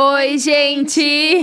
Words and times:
Oi, 0.00 0.38
gente! 0.38 1.00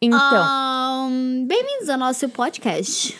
então, 0.00 0.18
Ahn, 0.18 1.44
Bem-vindos 1.46 1.90
ao 1.90 1.98
nosso 1.98 2.30
podcast. 2.30 3.14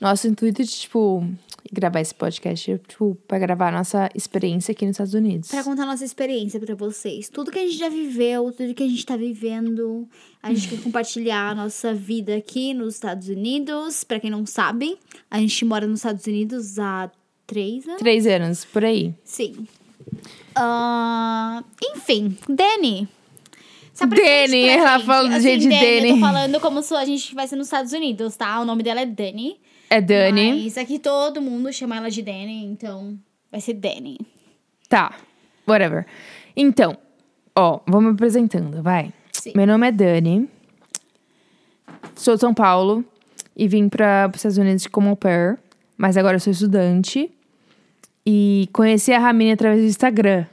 nosso 0.00 0.28
intuito 0.28 0.62
de, 0.62 0.70
tipo, 0.70 1.26
gravar 1.72 2.00
esse 2.00 2.14
podcast 2.14 2.70
é, 2.70 2.78
tipo, 2.78 3.16
pra 3.26 3.40
gravar 3.40 3.70
a 3.70 3.72
nossa 3.72 4.08
experiência 4.14 4.70
aqui 4.70 4.86
nos 4.86 4.92
Estados 4.94 5.14
Unidos. 5.14 5.48
Pra 5.48 5.64
contar 5.64 5.84
nossa 5.84 6.04
experiência 6.04 6.60
pra 6.60 6.76
vocês. 6.76 7.28
Tudo 7.28 7.50
que 7.50 7.58
a 7.58 7.62
gente 7.62 7.76
já 7.76 7.88
viveu, 7.88 8.52
tudo 8.52 8.72
que 8.72 8.84
a 8.84 8.88
gente 8.88 9.04
tá 9.04 9.16
vivendo. 9.16 10.08
A 10.40 10.54
gente 10.54 10.68
quer 10.68 10.78
compartilhar 10.84 11.50
a 11.50 11.54
nossa 11.56 11.92
vida 11.92 12.36
aqui 12.36 12.72
nos 12.72 12.94
Estados 12.94 13.26
Unidos. 13.30 14.04
Pra 14.04 14.20
quem 14.20 14.30
não 14.30 14.46
sabe, 14.46 14.96
a 15.28 15.40
gente 15.40 15.64
mora 15.64 15.88
nos 15.88 15.98
Estados 15.98 16.24
Unidos 16.24 16.78
há 16.78 17.10
três 17.48 17.84
anos. 17.84 17.98
Três 17.98 18.26
anos, 18.28 18.64
por 18.64 18.84
aí. 18.84 19.12
Sim. 19.24 19.66
Ah, 20.54 21.62
enfim, 21.82 22.36
Dani. 22.48 23.08
Dani, 24.08 24.68
ela 24.68 24.96
gente. 24.96 25.06
fala 25.06 25.28
do 25.28 25.34
Assim, 25.34 25.42
jeito 25.42 25.60
de 25.68 25.74
Eu 25.74 25.80
Dani. 26.00 26.14
tô 26.14 26.20
falando 26.26 26.60
como 26.60 26.82
se 26.82 26.94
a 26.94 27.04
gente 27.04 27.34
ser 27.48 27.56
nos 27.56 27.66
Estados 27.66 27.92
Unidos, 27.92 28.36
tá? 28.36 28.60
O 28.60 28.64
nome 28.64 28.82
dela 28.82 29.00
é 29.00 29.06
Dani. 29.06 29.60
É 29.90 30.00
Dani. 30.00 30.62
Mas 30.64 30.78
aqui 30.78 30.98
todo 30.98 31.40
mundo 31.42 31.72
chama 31.72 31.96
ela 31.96 32.10
de 32.10 32.22
Dani, 32.22 32.64
então 32.64 33.16
vai 33.50 33.60
ser 33.60 33.74
Dani. 33.74 34.18
Tá, 34.88 35.14
whatever. 35.68 36.06
Então, 36.56 36.96
ó, 37.54 37.80
vou 37.86 38.00
me 38.00 38.10
apresentando, 38.10 38.82
vai. 38.82 39.12
Sim. 39.32 39.52
Meu 39.54 39.66
nome 39.66 39.86
é 39.86 39.92
Dani. 39.92 40.48
Sou 42.16 42.34
de 42.34 42.40
São 42.40 42.54
Paulo 42.54 43.04
e 43.56 43.68
vim 43.68 43.88
para 43.88 44.28
os 44.30 44.36
Estados 44.36 44.58
Unidos 44.58 44.86
como 44.86 45.10
au 45.10 45.16
pair, 45.16 45.58
mas 45.96 46.16
agora 46.16 46.36
eu 46.36 46.40
sou 46.40 46.50
estudante. 46.52 47.30
E 48.24 48.68
conheci 48.72 49.12
a 49.12 49.18
Ramine 49.18 49.52
através 49.52 49.80
do 49.82 49.86
Instagram. 49.86 50.46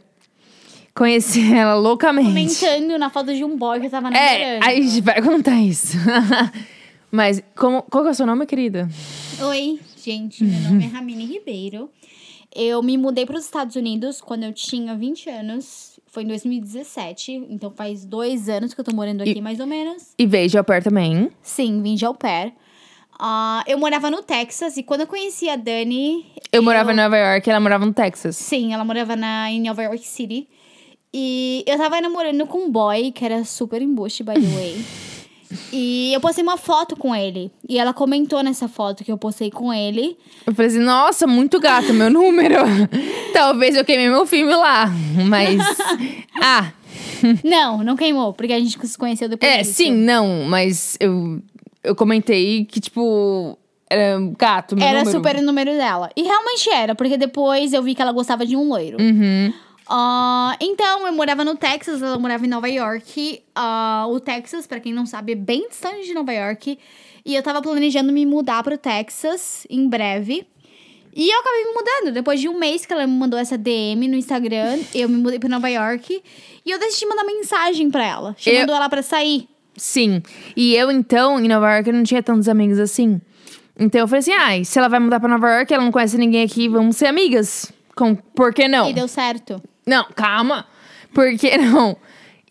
Conheci 0.96 1.52
ela 1.54 1.76
loucamente. 1.76 2.28
Comentando 2.60 2.98
na 2.98 3.10
foto 3.10 3.34
de 3.34 3.44
um 3.44 3.58
boy 3.58 3.80
que 3.80 3.86
eu 3.88 3.90
tava 3.90 4.10
É, 4.10 4.12
namorando. 4.12 4.64
aí 4.68 4.80
a 4.80 4.82
gente 4.82 5.02
vai 5.02 5.22
contar 5.22 5.59
isso. 5.62 5.98
mas 7.12 7.42
como, 7.56 7.81
qual 7.84 8.04
que 8.04 8.09
é 8.09 8.12
o 8.12 8.16
seu 8.16 8.26
nome, 8.26 8.46
querida? 8.46 8.90
Oi, 9.42 9.80
gente, 10.04 10.44
meu 10.44 10.59
nome 10.62 10.86
é 10.86 10.88
Ramine 10.88 11.26
Ribeiro. 11.26 11.90
Eu 12.56 12.81
me 12.81 12.98
mudei 12.98 13.26
para 13.26 13.38
os 13.38 13.46
Estados 13.46 13.76
Unidos 13.76 14.20
quando 14.22 14.44
eu 14.44 14.52
tinha 14.54 14.96
20 14.96 15.30
anos. 15.30 16.00
Foi 16.08 16.23
em 16.23 16.28
2017, 16.28 17.31
então 17.52 17.70
faz 17.70 18.03
dois 18.03 18.50
anos 18.50 18.74
que 18.74 18.80
eu 18.81 18.84
tô 18.84 18.92
morando 18.96 19.22
aqui, 19.22 19.40
mais 19.40 19.59
ou 19.59 19.68
menos. 19.68 20.16
E 20.18 20.26
veio 20.26 20.50
de 20.50 20.58
au 20.58 20.64
pair 20.64 20.84
também. 20.84 21.30
Sim, 21.44 21.84
vim 21.84 21.94
de 21.94 22.03
au 22.03 22.16
pair. 22.16 22.52
Ah, 23.20 23.64
eu 23.68 23.78
morava 23.78 24.09
no 24.09 24.24
Texas 24.24 24.76
e 24.78 24.81
quando 24.81 25.02
eu 25.02 25.08
conheci 25.08 25.48
a 25.50 25.56
Dani. 25.56 26.26
Eu 26.52 26.64
morava 26.64 26.92
em 26.92 26.96
Nova 26.96 27.16
York 27.16 27.48
e 27.48 27.52
ela 27.52 27.59
morava 27.59 27.86
no 27.86 27.94
Texas. 27.94 28.36
Sim, 28.38 28.74
ela 28.74 28.84
morava 28.84 29.16
na, 29.16 29.52
em 29.52 29.62
Nova 29.62 29.84
York 29.84 30.08
City. 30.08 30.48
E 31.14 31.64
eu 31.66 31.78
tava 31.78 32.00
namorando 32.02 32.46
com 32.46 32.66
um 32.66 32.72
boy 32.72 33.12
que 33.12 33.26
era 33.26 33.44
super 33.44 33.82
embuste, 33.82 34.24
by 34.24 34.34
the 34.34 34.40
way. 34.56 34.86
e 35.74 36.14
eu 36.14 36.22
postei 36.22 36.44
uma 36.44 36.58
foto 36.58 36.96
com 36.96 37.16
ele. 37.16 37.52
E 37.68 37.80
ela 37.80 37.94
comentou 37.94 38.44
nessa 38.44 38.68
foto 38.68 39.04
que 39.04 39.12
eu 39.12 39.18
postei 39.18 39.50
com 39.50 39.74
ele. 39.74 40.16
Eu 40.46 40.54
falei 40.54 40.70
assim, 40.70 40.80
nossa, 40.80 41.26
muito 41.26 41.60
gato 41.60 41.94
meu 41.94 42.10
número. 42.12 42.56
Talvez 43.34 43.76
eu 43.76 43.84
queimei 43.84 44.10
meu 44.10 44.26
filme 44.26 44.54
lá. 44.54 44.86
Mas. 45.28 45.60
ah, 46.42 46.72
Não, 47.44 47.84
não 47.84 47.96
queimou, 47.96 48.34
porque 48.34 48.54
a 48.54 48.60
gente 48.60 48.78
se 48.88 48.98
conheceu 48.98 49.28
depois 49.28 49.52
é, 49.52 49.58
disso. 49.62 49.74
sim, 49.74 49.92
não. 49.92 50.44
Mas 50.46 50.96
eu, 51.00 51.42
eu 51.84 51.96
comentei 51.96 52.66
que, 52.66 52.80
tipo, 52.80 53.58
era 53.90 54.20
gato 54.38 54.76
meu 54.76 54.86
Era 54.86 55.00
número. 55.00 55.18
super 55.18 55.36
o 55.38 55.42
número 55.42 55.72
dela. 55.72 56.10
E 56.16 56.22
realmente 56.22 56.70
era, 56.70 56.94
porque 56.94 57.18
depois 57.18 57.74
eu 57.74 57.82
vi 57.82 57.96
que 57.96 58.02
ela 58.02 58.12
gostava 58.12 58.46
de 58.46 58.56
um 58.56 58.70
loiro. 58.70 58.98
Uhum. 59.02 59.52
Ah, 59.92 60.56
então, 60.62 61.08
eu 61.08 61.14
morava 61.14 61.44
no 61.44 61.56
Texas, 61.56 62.02
ela 62.02 62.20
morava 62.20 62.45
em 62.45 62.50
Nova 62.50 62.70
York. 62.70 63.42
Ah, 63.56 64.06
o 64.08 64.20
Texas, 64.20 64.68
pra 64.68 64.80
quem 64.80 64.94
não 64.94 65.08
sabe, 65.08 65.31
é 65.31 65.36
bem 65.36 65.68
distante 65.68 66.06
de 66.06 66.14
Nova 66.14 66.31
York. 66.31 66.78
E 67.26 67.36
eu 67.36 67.42
tava 67.42 67.59
planejando 67.59 68.14
me 68.14 68.23
mudar 68.26 68.64
pro 68.64 68.78
Texas 68.78 69.66
em 69.69 69.90
breve. 69.90 70.46
E 71.16 71.34
eu 71.34 71.40
acabei 71.40 71.63
me 71.66 71.74
mudando. 71.74 72.13
Depois 72.13 72.40
de 72.40 72.47
um 72.47 72.59
mês 72.59 72.86
que 72.86 72.94
ela 72.94 73.08
me 73.08 73.13
mandou 73.13 73.40
essa 73.40 73.58
DM 73.58 74.08
no 74.08 74.16
Instagram, 74.16 74.80
eu 74.94 75.09
me 75.09 75.18
mudei 75.18 75.40
pra 75.40 75.50
Nova 75.50 75.68
York. 75.68 76.22
E 76.63 76.69
eu 76.69 76.78
decidi 76.78 77.08
mandar 77.08 77.24
mensagem 77.24 77.90
pra 77.90 78.06
ela, 78.06 78.36
chamando 78.38 78.72
ela 78.72 78.88
pra 78.88 79.02
sair. 79.02 79.47
Sim. 79.75 80.22
E 80.56 80.75
eu, 80.75 80.92
então, 80.92 81.40
em 81.40 81.47
Nova 81.47 81.74
York, 81.74 81.90
eu 81.90 81.96
não 81.96 82.03
tinha 82.03 82.22
tantos 82.22 82.47
amigos 82.47 82.78
assim. 82.78 83.19
Então 83.80 84.02
eu 84.02 84.08
falei 84.08 84.19
assim, 84.19 84.34
ai, 84.34 84.66
se 84.66 84.78
ela 84.78 84.88
vai 84.88 85.00
mudar 85.00 85.19
pra 85.19 85.30
Nova 85.30 85.50
York, 85.50 85.74
ela 85.74 85.84
não 85.84 85.92
conhece 85.92 86.18
ninguém 86.18 86.44
aqui, 86.44 86.68
vamos 86.68 86.97
ser 86.97 87.08
amigas. 87.08 87.72
Com, 87.96 88.13
por 88.16 88.53
que 88.53 88.68
não? 88.68 88.90
E 88.90 88.94
deu 88.94 89.08
certo. 89.08 89.62
Não, 89.89 90.05
calma. 90.16 90.66
Por 91.13 91.35
que 91.38 91.57
não? 91.57 91.97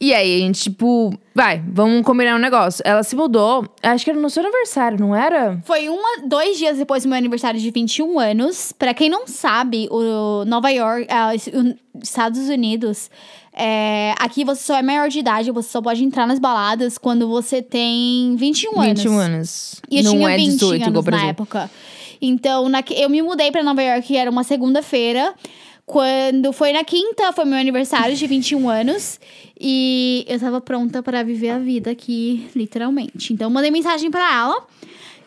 E 0.01 0.15
aí, 0.15 0.37
a 0.37 0.39
gente, 0.39 0.63
tipo, 0.63 1.13
vai, 1.35 1.61
vamos 1.67 2.05
combinar 2.05 2.37
um 2.37 2.39
negócio. 2.39 2.83
Ela 2.85 3.03
se 3.03 3.17
mudou, 3.17 3.67
acho 3.83 4.05
que 4.05 4.11
era 4.11 4.19
no 4.19 4.31
seu 4.31 4.45
aniversário, 4.45 4.99
não 4.99 5.15
era? 5.15 5.61
Foi 5.65 5.89
uma, 5.89 6.23
dois 6.25 6.57
dias 6.57 6.79
depois 6.79 7.03
do 7.03 7.09
meu 7.09 7.19
aniversário 7.19 7.59
de 7.59 7.69
21 7.71 8.19
anos. 8.19 8.73
Pra 8.73 8.95
quem 8.95 9.11
não 9.11 9.27
sabe, 9.27 9.89
o 9.91 10.45
Nova 10.45 10.71
York, 10.71 11.09
os 11.35 12.09
Estados 12.09 12.49
Unidos, 12.49 13.11
é, 13.53 14.15
aqui 14.21 14.45
você 14.45 14.63
só 14.63 14.77
é 14.77 14.83
maior 14.83 15.09
de 15.09 15.19
idade, 15.19 15.51
você 15.51 15.69
só 15.69 15.83
pode 15.83 16.05
entrar 16.05 16.29
nas 16.29 16.39
baladas 16.39 16.97
quando 16.97 17.27
você 17.29 17.61
tem 17.61 18.37
21 18.37 18.81
anos. 18.81 19.03
21 19.03 19.19
anos. 19.19 19.81
E 19.91 19.99
eu 19.99 20.05
não 20.05 20.13
tinha 20.13 20.31
é 20.31 20.37
20 20.37 20.51
18 20.53 20.89
igual 20.89 21.05
anos 21.09 21.21
na 21.21 21.29
época. 21.29 21.71
Então, 22.23 22.69
na, 22.69 22.85
eu 22.91 23.11
me 23.11 23.21
mudei 23.21 23.51
pra 23.51 23.65
Nova 23.65 23.83
York, 23.83 24.17
era 24.17 24.31
uma 24.31 24.45
segunda-feira. 24.45 25.35
Quando 25.89 26.53
foi 26.53 26.71
na 26.71 26.85
quinta, 26.85 27.33
foi 27.33 27.47
meu 27.47 27.59
aniversário 27.59 28.15
de 28.15 28.27
21 28.27 28.69
anos. 28.69 29.19
E 29.59 30.23
eu 30.29 30.39
tava 30.39 30.61
pronta 30.61 31.03
pra 31.03 31.23
viver 31.23 31.49
a 31.49 31.59
vida 31.59 31.91
aqui, 31.91 32.47
literalmente. 32.55 33.33
Então, 33.33 33.47
eu 33.47 33.51
mandei 33.51 33.71
mensagem 33.71 34.11
pra 34.11 34.21
ela. 34.35 34.67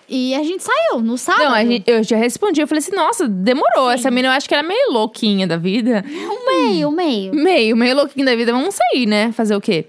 E 0.07 0.35
a 0.35 0.43
gente 0.43 0.61
saiu 0.63 1.01
no 1.01 1.17
sábado. 1.17 1.45
Não, 1.49 1.65
gente- 1.65 1.89
eu 1.89 2.03
já 2.03 2.15
respondi, 2.15 2.61
eu 2.61 2.67
falei 2.67 2.77
assim, 2.79 2.95
nossa, 2.95 3.27
demorou. 3.27 3.89
Essa 3.89 4.11
menina, 4.11 4.27
eu 4.27 4.37
acho 4.37 4.47
que 4.47 4.53
ela 4.53 4.63
é 4.63 4.67
meio 4.67 4.91
louquinha 4.91 5.47
da 5.47 5.57
vida. 5.57 6.05
Um 6.07 6.45
meio, 6.45 6.91
meio. 6.91 7.33
Meio, 7.33 7.75
meio 7.75 7.95
louquinha 7.95 8.25
da 8.27 8.35
vida, 8.35 8.51
vamos 8.51 8.75
sair, 8.75 9.07
né? 9.07 9.31
Fazer 9.31 9.55
o 9.55 9.61
quê? 9.61 9.85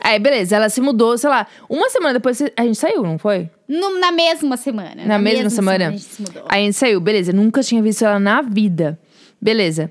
Aí, 0.00 0.18
beleza, 0.18 0.56
ela 0.56 0.70
se 0.70 0.80
mudou, 0.80 1.18
sei 1.18 1.28
lá, 1.28 1.46
uma 1.68 1.90
semana 1.90 2.14
depois 2.14 2.40
a 2.56 2.62
gente 2.62 2.78
saiu, 2.78 3.02
não 3.02 3.18
foi? 3.18 3.50
No- 3.68 3.98
na 3.98 4.10
mesma 4.10 4.56
semana. 4.56 5.04
Na, 5.04 5.18
mesma, 5.18 5.50
semana? 5.50 5.88
a 5.88 5.90
gente 5.90 6.02
se 6.04 6.22
mudou. 6.22 6.44
Aí 6.48 6.62
a 6.62 6.64
gente 6.64 6.76
saiu, 6.76 6.98
beleza. 7.00 7.30
Nunca 7.32 7.62
tinha 7.62 7.82
visto 7.82 8.04
ela 8.04 8.18
na 8.18 8.40
vida. 8.40 8.98
Beleza. 9.40 9.90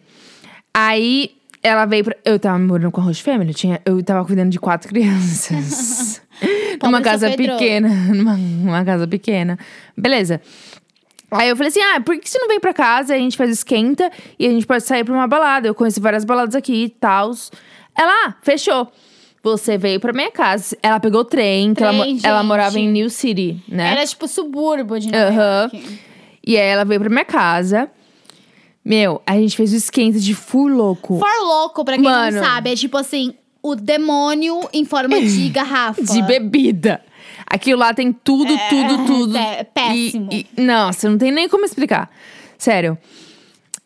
Aí 0.76 1.32
ela 1.62 1.86
veio 1.86 2.04
pra. 2.04 2.16
Eu 2.26 2.40
tava 2.40 2.60
morando 2.60 2.92
com 2.92 3.02
a 3.02 3.04
Host 3.04 3.24
Family, 3.24 3.52
eu, 3.52 3.56
tinha, 3.56 3.82
eu 3.86 4.04
tava 4.04 4.26
cuidando 4.26 4.50
de 4.50 4.60
quatro 4.60 4.88
crianças. 4.90 6.22
numa 6.82 7.02
casa 7.02 7.30
pequena. 7.32 7.90
Numa, 8.14 8.36
numa 8.36 8.84
casa 8.84 9.08
pequena. 9.08 9.58
Beleza. 9.96 10.42
Aí 11.32 11.50
eu 11.50 11.56
falei 11.56 11.70
assim: 11.70 11.82
ah, 11.82 12.02
por 12.02 12.18
que 12.18 12.30
você 12.30 12.38
não 12.40 12.48
vem 12.48 12.60
pra 12.60 12.74
casa? 12.74 13.14
A 13.14 13.18
gente 13.18 13.38
faz 13.38 13.50
esquenta 13.50 14.12
e 14.38 14.46
a 14.48 14.50
gente 14.50 14.66
pode 14.66 14.84
sair 14.84 15.04
pra 15.04 15.14
uma 15.14 15.28
balada. 15.28 15.68
Eu 15.68 15.76
conheci 15.76 16.00
várias 16.00 16.26
baladas 16.26 16.56
aqui 16.56 16.86
e 16.86 16.90
tal. 16.90 17.32
Ela, 17.96 18.28
ah, 18.28 18.36
fechou. 18.42 18.92
Você 19.42 19.78
veio 19.78 20.00
pra 20.00 20.14
minha 20.14 20.32
casa. 20.32 20.78
Ela 20.82 21.00
pegou 21.00 21.22
o 21.22 21.26
trem, 21.26 21.74
que 21.74 21.84
ela, 21.84 22.06
ela 22.24 22.44
morava 22.44 22.80
em 22.80 22.88
New 22.88 23.10
City, 23.10 23.62
né? 23.68 23.92
Era 23.92 24.06
tipo 24.08 24.26
subúrbio 24.28 25.00
de 25.00 25.12
Nova 25.12 25.26
Aham. 25.26 25.70
York. 25.74 26.00
E 26.46 26.58
aí 26.58 26.68
ela 26.68 26.86
veio 26.86 27.00
pra 27.02 27.10
minha 27.10 27.26
casa. 27.26 27.90
Meu, 28.86 29.22
a 29.26 29.36
gente 29.36 29.56
fez 29.56 29.72
o 29.72 29.76
esquenta 29.78 30.20
de 30.20 30.34
full 30.34 30.68
louco. 30.68 31.18
For 31.20 31.46
louco, 31.46 31.86
pra 31.86 31.96
quem 31.96 32.04
Mano. 32.04 32.38
não 32.38 32.44
sabe, 32.44 32.72
é 32.72 32.76
tipo 32.76 32.98
assim, 32.98 33.34
o 33.62 33.76
demônio 33.76 34.60
em 34.74 34.84
forma 34.84 35.20
de 35.22 35.48
garrafa. 35.50 36.02
De 36.04 36.22
bebida. 36.22 37.02
Aquilo 37.48 37.80
lá 37.80 37.94
tem 37.94 38.12
tudo, 38.12 38.54
tudo, 38.70 39.06
tudo. 39.06 39.38
é 39.38 39.64
péssimo. 39.64 40.30
E, 40.32 40.48
e, 40.58 40.62
nossa, 40.62 41.10
não 41.10 41.18
tem 41.18 41.32
nem 41.32 41.48
como 41.48 41.64
explicar. 41.66 42.10
Sério. 42.58 42.98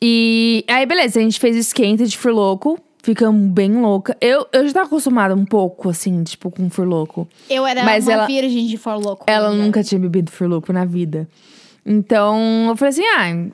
E 0.01 0.63
aí, 0.67 0.85
beleza, 0.85 1.19
a 1.19 1.23
gente 1.23 1.39
fez 1.39 1.55
o 1.55 1.59
esquenta 1.59 2.05
de 2.05 2.17
full 2.17 2.31
louco. 2.33 2.79
Ficamos 3.01 3.49
bem 3.51 3.71
louca. 3.79 4.17
Eu, 4.19 4.45
eu 4.51 4.67
já 4.67 4.73
tava 4.73 4.87
acostumada 4.87 5.33
um 5.33 5.45
pouco, 5.45 5.89
assim, 5.89 6.23
tipo, 6.23 6.51
com 6.51 6.69
full 6.69 6.85
louco. 6.85 7.27
Eu 7.50 7.65
era 7.65 7.83
Mas 7.83 8.03
uma 8.05 8.13
ela- 8.13 8.25
virgem 8.27 8.67
de 8.67 8.77
For 8.77 8.95
louco. 8.95 9.23
Ela 9.27 9.51
nunca 9.53 9.83
tinha 9.83 9.97
bebido 10.00 10.29
full 10.31 10.47
louco 10.50 10.73
na 10.73 10.83
vida. 10.85 11.27
Então, 11.85 12.65
eu 12.67 12.75
falei 12.75 12.89
assim, 12.89 13.03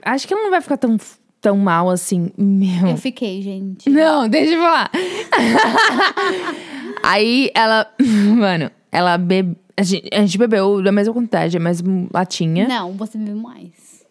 ah, 0.03 0.11
acho 0.13 0.27
que 0.27 0.33
ela 0.33 0.41
não 0.43 0.49
vai 0.49 0.59
ficar 0.59 0.77
tão, 0.77 0.97
tão 1.43 1.57
mal 1.57 1.89
assim. 1.89 2.31
Meu. 2.37 2.87
Eu 2.87 2.97
fiquei, 2.97 3.41
gente. 3.41 3.89
Não, 3.89 4.29
deixa 4.29 4.53
eu 4.53 4.61
falar. 4.61 4.89
Aí 7.03 7.51
ela. 7.53 7.85
Mano, 8.01 8.71
ela 8.91 9.17
bebe. 9.17 9.57
A 9.75 9.83
gente, 9.83 10.37
bebeu 10.37 10.81
da 10.81 10.91
mesma 10.91 11.13
quantidade, 11.13 11.57
a 11.57 11.59
mesma 11.59 12.07
latinha. 12.13 12.67
Não, 12.67 12.93
você 12.93 13.17
bebeu 13.17 13.35
mais. 13.35 14.03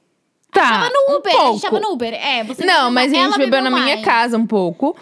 Tá. 0.50 0.60
Tava 0.60 0.90
no 0.90 1.14
um 1.14 1.18
Uber, 1.18 1.32
a 1.32 1.36
gente 1.36 1.46
pouco. 1.46 1.60
tava 1.62 1.80
no 1.80 1.92
Uber. 1.92 2.12
É, 2.12 2.44
você 2.44 2.66
Não, 2.66 2.74
bebeu 2.74 2.90
mas 2.90 3.12
a 3.12 3.14
gente 3.14 3.24
Ela 3.24 3.38
bebeu 3.38 3.62
na 3.62 3.70
minha 3.70 3.94
mais. 3.94 4.04
casa 4.04 4.36
um 4.36 4.46
pouco. 4.46 4.94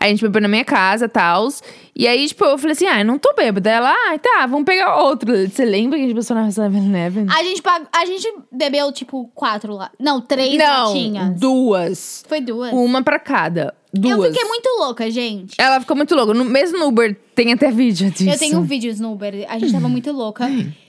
Aí 0.00 0.06
a 0.06 0.10
gente 0.10 0.22
bebeu 0.22 0.40
na 0.40 0.46
minha 0.46 0.64
casa 0.64 1.06
e 1.06 1.08
tal. 1.08 1.48
E 1.94 2.06
aí, 2.06 2.28
tipo, 2.28 2.44
eu 2.44 2.56
falei 2.56 2.72
assim: 2.72 2.86
ah, 2.86 3.00
eu 3.00 3.04
não 3.04 3.18
tô 3.18 3.34
bêbada. 3.34 3.68
Ela, 3.68 3.90
ah, 3.90 4.16
tá, 4.16 4.46
vamos 4.46 4.64
pegar 4.64 5.02
outro. 5.02 5.32
Você 5.48 5.64
lembra 5.64 5.98
que 5.98 6.04
a 6.04 6.06
gente 6.06 6.16
passou 6.16 6.36
na 6.36 6.46
7-Eleven? 6.46 7.26
A 7.28 7.42
gente, 7.42 7.60
pag... 7.60 7.84
a 7.92 8.06
gente 8.06 8.32
bebeu, 8.52 8.92
tipo, 8.92 9.28
quatro 9.34 9.74
lá. 9.74 9.90
Não, 9.98 10.20
três 10.20 10.56
Não, 10.56 10.86
latinhas. 10.86 11.40
duas. 11.40 12.24
Foi 12.28 12.40
duas. 12.40 12.72
Uma 12.72 13.02
pra 13.02 13.18
cada. 13.18 13.74
duas. 13.92 14.16
Eu 14.16 14.32
fiquei 14.32 14.48
muito 14.48 14.68
louca, 14.78 15.10
gente. 15.10 15.56
Ela 15.58 15.80
ficou 15.80 15.96
muito 15.96 16.14
louca. 16.14 16.32
No, 16.32 16.44
mesmo 16.44 16.78
no 16.78 16.86
Uber 16.86 17.18
tem 17.34 17.52
até 17.52 17.72
vídeo 17.72 18.08
disso. 18.12 18.30
Eu 18.30 18.38
tenho 18.38 18.62
vídeos 18.62 19.00
no 19.00 19.12
Uber. 19.12 19.46
A 19.48 19.58
gente 19.58 19.72
tava 19.72 19.88
muito 19.88 20.12
louca. 20.12 20.48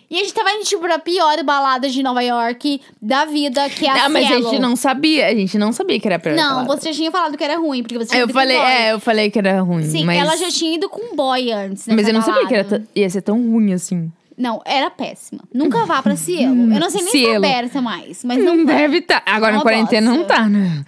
E 0.09 0.15
a 0.15 0.23
gente 0.23 0.33
tava 0.33 0.51
indo, 0.53 0.63
tipo, 0.65 0.81
pra 0.81 0.97
pior 0.97 1.43
balada 1.43 1.87
de 1.87 2.01
Nova 2.01 2.21
York 2.23 2.81
da 3.01 3.25
vida, 3.25 3.69
que 3.69 3.85
é 3.85 3.89
a 3.91 3.93
Não, 3.93 4.09
mas 4.09 4.25
a 4.25 4.27
Cielo. 4.29 4.49
gente 4.49 4.59
não 4.59 4.75
sabia. 4.75 5.27
A 5.27 5.35
gente 5.35 5.57
não 5.57 5.71
sabia 5.71 5.99
que 5.99 6.07
era 6.07 6.17
pra 6.17 6.33
Não, 6.35 6.65
você 6.65 6.89
já 6.89 6.95
tinha 6.95 7.11
falado 7.11 7.37
que 7.37 7.43
era 7.43 7.57
ruim, 7.59 7.83
porque 7.83 7.97
você 7.97 8.07
tinha 8.09 8.21
Eu 8.21 8.23
ido 8.25 8.33
com 8.33 8.39
falei, 8.39 8.57
boy. 8.57 8.65
é, 8.67 8.91
eu 8.93 8.99
falei 8.99 9.29
que 9.29 9.37
era 9.37 9.61
ruim. 9.61 9.83
Sim, 9.83 10.05
mas... 10.05 10.17
ela 10.19 10.35
já 10.35 10.49
tinha 10.49 10.75
ido 10.75 10.89
com 10.89 11.15
boy 11.15 11.51
antes, 11.51 11.85
Mas 11.87 11.97
nessa 11.97 12.09
eu 12.09 12.13
não 12.13 12.21
sabia 12.23 12.47
que 12.47 12.53
era 12.55 12.63
balada. 12.63 12.85
t- 12.91 12.99
ia 12.99 13.09
ser 13.09 13.21
tão 13.21 13.37
ruim 13.51 13.71
assim. 13.73 14.11
Não, 14.35 14.61
era 14.65 14.89
péssima. 14.89 15.41
Nunca 15.53 15.85
vá 15.85 16.01
pra 16.01 16.15
Cielo. 16.15 16.73
Eu 16.73 16.79
não 16.79 16.89
sei 16.89 17.01
nem 17.03 17.11
se 17.11 17.17
tá 17.21 17.27
Cielo. 17.29 17.45
aberta 17.45 17.81
mais, 17.81 18.23
mas 18.23 18.37
não 18.43 18.55
Não 18.55 18.65
vai. 18.65 18.75
deve 18.77 18.97
estar. 18.99 19.21
Agora 19.25 19.51
Uma 19.51 19.57
na 19.57 19.63
quarentena 19.63 20.09
não 20.09 20.17
bosta. 20.19 20.33
tá, 20.33 20.49
né? 20.49 20.83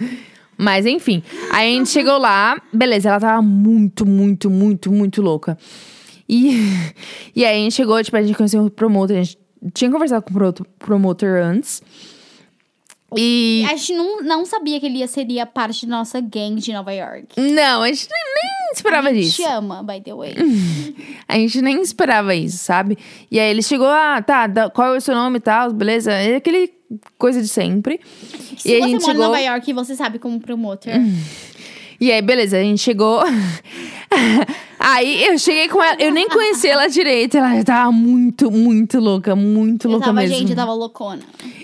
Mas 0.58 0.86
enfim. 0.86 1.22
Aí 1.52 1.74
a 1.76 1.78
gente 1.78 1.90
chegou 1.90 2.18
lá, 2.18 2.60
beleza, 2.74 3.10
ela 3.10 3.20
tava 3.20 3.42
muito, 3.42 4.06
muito, 4.06 4.50
muito, 4.50 4.92
muito 4.92 5.22
louca. 5.22 5.58
E, 6.32 6.56
e 7.36 7.44
aí 7.46 7.58
a 7.60 7.64
gente 7.64 7.74
chegou, 7.76 8.02
tipo, 8.02 8.16
a 8.16 8.22
gente 8.24 8.36
conheceu 8.38 8.64
o 8.64 8.70
promotor, 8.72 9.18
a 9.18 9.24
gente 9.24 9.38
tinha 9.74 9.92
conversado 9.92 10.24
com 10.24 10.34
o 10.34 10.66
promotor- 10.80 11.42
antes. 11.44 11.84
E. 13.18 13.66
A 13.70 13.76
gente 13.76 13.94
não, 13.94 14.22
não 14.22 14.46
sabia 14.46 14.80
que 14.80 14.86
ele 14.86 15.00
ia, 15.00 15.08
seria 15.08 15.46
parte 15.46 15.86
da 15.86 15.98
nossa 15.98 16.22
gang 16.22 16.56
de 16.56 16.72
Nova 16.72 16.94
York. 16.94 17.38
Não, 17.38 17.82
a 17.82 17.88
gente 17.90 18.08
nem, 18.10 18.72
esperava 18.74 19.10
a 19.10 19.14
gente 19.14 19.26
disso. 19.26 19.44
te 19.44 19.50
ama, 19.50 19.84
by 19.84 20.00
the 20.00 20.14
way. 20.14 20.34
A 21.28 21.36
gente 21.36 21.62
nem 21.62 21.82
esperava 21.82 22.36
isso, 22.36 22.58
sabe? 22.58 22.98
E 23.30 23.40
aí 23.40 23.50
ele 23.50 23.62
chegou, 23.62 23.88
ah, 23.88 24.22
tá, 24.22 24.48
da- 24.48 24.70
qual 24.70 24.94
é 24.94 24.98
o 24.98 25.02
seu 25.02 25.16
nome 25.16 25.38
e 25.38 25.42
tal, 25.42 25.72
beleza? 25.72 26.12
É 26.12 26.36
aquele 26.36 26.74
coisa 27.18 27.42
de 27.42 27.48
sempre. 27.48 28.02
Se 28.58 28.70
e 28.70 28.78
você 28.78 28.84
a 28.84 28.88
gente 28.88 28.92
mora 28.92 29.00
chegou. 29.02 29.14
em 29.14 29.18
Nova 29.28 29.40
York, 29.40 29.74
você 29.74 29.96
sabe 29.96 30.20
como 30.20 30.40
promotor. 30.40 30.94
E 32.02 32.12
aí, 32.12 32.20
beleza, 32.20 32.58
a 32.58 32.64
gente 32.64 32.82
chegou. 32.82 33.22
Aí 34.82 35.26
eu 35.26 35.38
cheguei 35.38 35.70
com 35.70 35.82
ela, 35.82 35.96
eu 36.02 36.12
nem 36.12 36.28
conhecia 36.28 36.74
ela 36.74 36.88
direito. 36.88 37.38
Ela 37.38 37.56
já 37.56 37.64
tava 37.64 37.92
muito, 37.92 38.50
muito 38.52 39.00
louca, 39.00 39.36
muito 39.36 39.88
Eu 39.88 39.92
louca 39.92 40.08
tava, 40.08 40.22
mesmo. 40.22 40.36
gente, 40.36 40.50
eu 40.50 40.56
tava 40.56 40.74
loucona. 40.74 41.22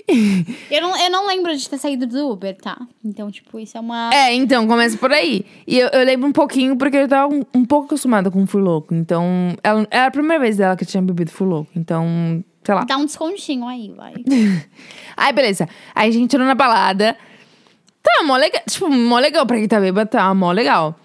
eu, 0.70 0.82
não, 0.82 0.96
eu 0.96 1.10
não 1.10 1.26
lembro 1.26 1.54
de 1.56 1.68
ter 1.68 1.78
saído 1.78 2.06
do 2.06 2.30
Uber, 2.30 2.56
tá? 2.56 2.78
Então, 3.04 3.30
tipo, 3.30 3.58
isso 3.58 3.76
é 3.76 3.80
uma. 3.80 4.10
É, 4.12 4.32
então, 4.34 4.66
começa 4.66 4.96
por 4.96 5.12
aí. 5.12 5.44
E 5.66 5.78
eu, 5.78 5.88
eu 5.88 6.04
lembro 6.04 6.28
um 6.28 6.32
pouquinho, 6.32 6.76
porque 6.76 6.96
eu 6.96 7.08
tava 7.08 7.32
um, 7.32 7.42
um 7.52 7.64
pouco 7.64 7.86
acostumada 7.86 8.30
com 8.30 8.42
o 8.42 8.46
Fur 8.46 8.60
Louco. 8.60 8.94
Então, 8.94 9.56
ela, 9.62 9.86
era 9.90 10.06
a 10.06 10.10
primeira 10.10 10.42
vez 10.42 10.56
dela 10.56 10.76
que 10.76 10.86
tinha 10.86 11.02
bebido 11.02 11.30
Fur 11.30 11.46
Louco. 11.46 11.70
Então, 11.76 12.42
sei 12.64 12.74
lá. 12.74 12.84
Dá 12.84 12.96
um 12.96 13.04
descontinho 13.04 13.66
aí, 13.66 13.92
vai. 13.96 14.14
Aí, 15.16 15.32
beleza. 15.32 15.68
Aí 15.94 16.10
a 16.10 16.12
gente 16.12 16.24
entrou 16.24 16.46
na 16.46 16.54
balada. 16.54 17.16
Tá 18.02 18.22
mó 18.22 18.36
legal. 18.36 18.62
Tipo, 18.68 18.88
mó 18.88 19.18
legal 19.18 19.44
pra 19.44 19.56
quem 19.56 19.66
tá 19.66 19.80
bêbado, 19.80 20.08
tá 20.08 20.32
mó 20.32 20.52
legal. 20.52 20.96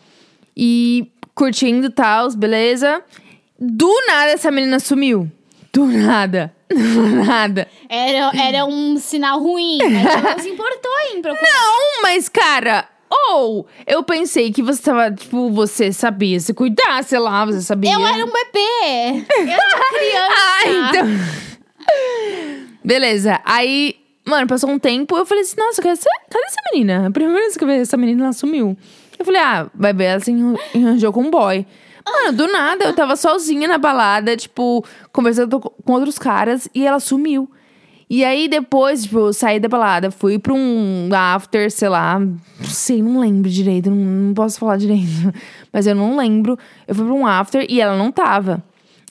E 0.56 1.12
curtindo 1.36 1.90
tal, 1.90 2.32
beleza. 2.32 3.02
Do 3.60 3.92
nada 4.08 4.32
essa 4.32 4.52
menina 4.52 4.80
sumiu. 4.80 5.32
Do 5.72 5.86
nada. 5.86 6.54
Do 6.70 7.08
nada. 7.26 7.68
Era, 7.88 8.32
era 8.36 8.66
um 8.66 8.98
sinal 8.98 9.40
ruim, 9.40 9.80
ela 9.82 10.34
não 10.34 10.40
se 10.40 10.50
importou 10.50 10.92
em 11.14 11.22
procurar. 11.22 11.44
Não, 11.54 12.02
mas 12.02 12.28
cara. 12.30 12.90
Ou 13.30 13.68
eu 13.86 14.04
pensei 14.04 14.52
que 14.52 14.64
você 14.64 14.82
tava, 14.82 15.12
tipo, 15.12 15.52
você 15.52 15.94
sabia 15.94 16.40
se 16.40 16.52
cuidar, 16.52 17.04
sei 17.04 17.20
lá, 17.20 17.46
você 17.46 17.62
sabia. 17.62 17.94
Eu 17.94 18.06
era 18.06 18.26
um 18.26 18.32
bebê! 18.32 19.24
Eu 19.38 19.52
era 19.52 19.78
uma 19.78 20.00
criança! 20.00 20.34
Ah, 20.36 20.90
então. 20.90 21.06
Beleza. 22.84 23.40
Aí, 23.46 23.96
mano, 24.26 24.48
passou 24.48 24.70
um 24.70 24.80
tempo, 24.80 25.16
eu 25.16 25.26
falei 25.26 25.44
assim, 25.44 25.56
nossa, 25.58 25.82
cadê 25.82 25.94
essa, 25.94 26.10
cadê 26.30 26.46
essa 26.46 26.62
menina? 26.72 27.08
A 27.08 27.12
primeira 27.12 27.40
vez 27.40 27.56
que 27.56 27.64
eu 27.64 27.68
vi 27.68 27.76
essa 27.76 27.98
menina, 27.98 28.24
ela 28.24 28.34
sumiu. 28.34 28.76
Eu 29.18 29.26
falei, 29.26 29.42
ah, 29.42 29.68
vai 29.74 29.94
ver, 29.94 30.04
ela 30.06 30.20
se 30.20 30.32
enranjou 30.74 31.14
com 31.14 31.22
um 31.24 31.32
boy. 31.32 31.66
Mano, 32.06 32.36
do 32.38 32.48
nada, 32.52 32.84
eu 32.86 32.94
tava 32.94 33.16
sozinha 33.16 33.68
na 33.68 33.78
balada, 33.78 34.36
tipo, 34.36 34.84
conversando 35.12 35.60
co- 35.60 35.70
com 35.86 35.94
outros 35.94 36.20
caras, 36.20 36.68
e 36.76 36.86
ela 36.86 37.00
sumiu. 37.00 37.50
E 38.10 38.24
aí, 38.26 38.48
depois, 38.50 39.04
tipo, 39.04 39.18
eu 39.20 39.34
saí 39.34 39.60
da 39.60 39.70
balada, 39.70 40.12
fui 40.12 40.38
pra 40.38 40.54
um 40.54 41.10
after, 41.14 41.72
sei 41.72 41.88
lá, 41.90 42.20
não 42.20 42.38
sei, 42.66 43.02
não 43.02 43.20
lembro 43.20 43.50
direito, 43.50 43.90
não, 43.90 43.96
não 43.98 44.34
posso 44.34 44.60
falar 44.60 44.78
direito. 44.78 45.08
Mas 45.72 45.88
eu 45.88 45.96
não 45.96 46.18
lembro. 46.18 46.58
Eu 46.88 46.94
fui 46.94 47.06
pra 47.06 47.14
um 47.14 47.26
after 47.26 47.66
e 47.70 47.80
ela 47.82 47.98
não 47.98 48.12
tava. 48.12 48.62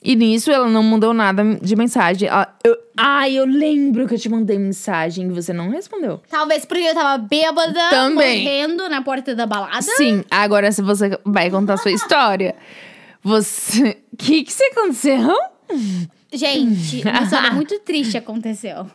E 0.05 0.15
nisso 0.17 0.51
ela 0.51 0.67
não 0.67 0.83
mandou 0.83 1.13
nada 1.13 1.43
de 1.61 1.75
mensagem. 1.77 2.27
Ela- 2.27 2.53
eu, 2.63 2.75
ai, 2.97 3.33
eu 3.35 3.45
lembro 3.45 4.05
que 4.07 4.15
eu 4.15 4.19
te 4.19 4.27
mandei 4.27 4.59
mensagem 4.59 5.27
e 5.27 5.31
você 5.31 5.53
não 5.53 5.69
respondeu. 5.69 6.21
Talvez 6.29 6.65
porque 6.65 6.83
eu 6.83 6.93
tava 6.93 7.17
bêbada, 7.17 7.89
Também. 7.89 8.43
morrendo 8.43 8.89
na 8.89 9.01
porta 9.01 9.33
da 9.33 9.45
balada. 9.45 9.81
Sim, 9.81 10.25
agora 10.29 10.71
se 10.73 10.81
você 10.81 11.17
vai 11.25 11.49
contar 11.49 11.75
a 11.75 11.77
sua 11.77 11.91
história. 11.95 12.53
Você. 13.23 13.97
O 14.11 14.17
que, 14.17 14.43
que 14.43 14.51
você 14.51 14.65
aconteceu? 14.65 15.37
Gente, 16.33 17.01
uma 17.07 17.21
história 17.23 17.51
muito 17.55 17.79
triste 17.79 18.17
aconteceu. 18.17 18.85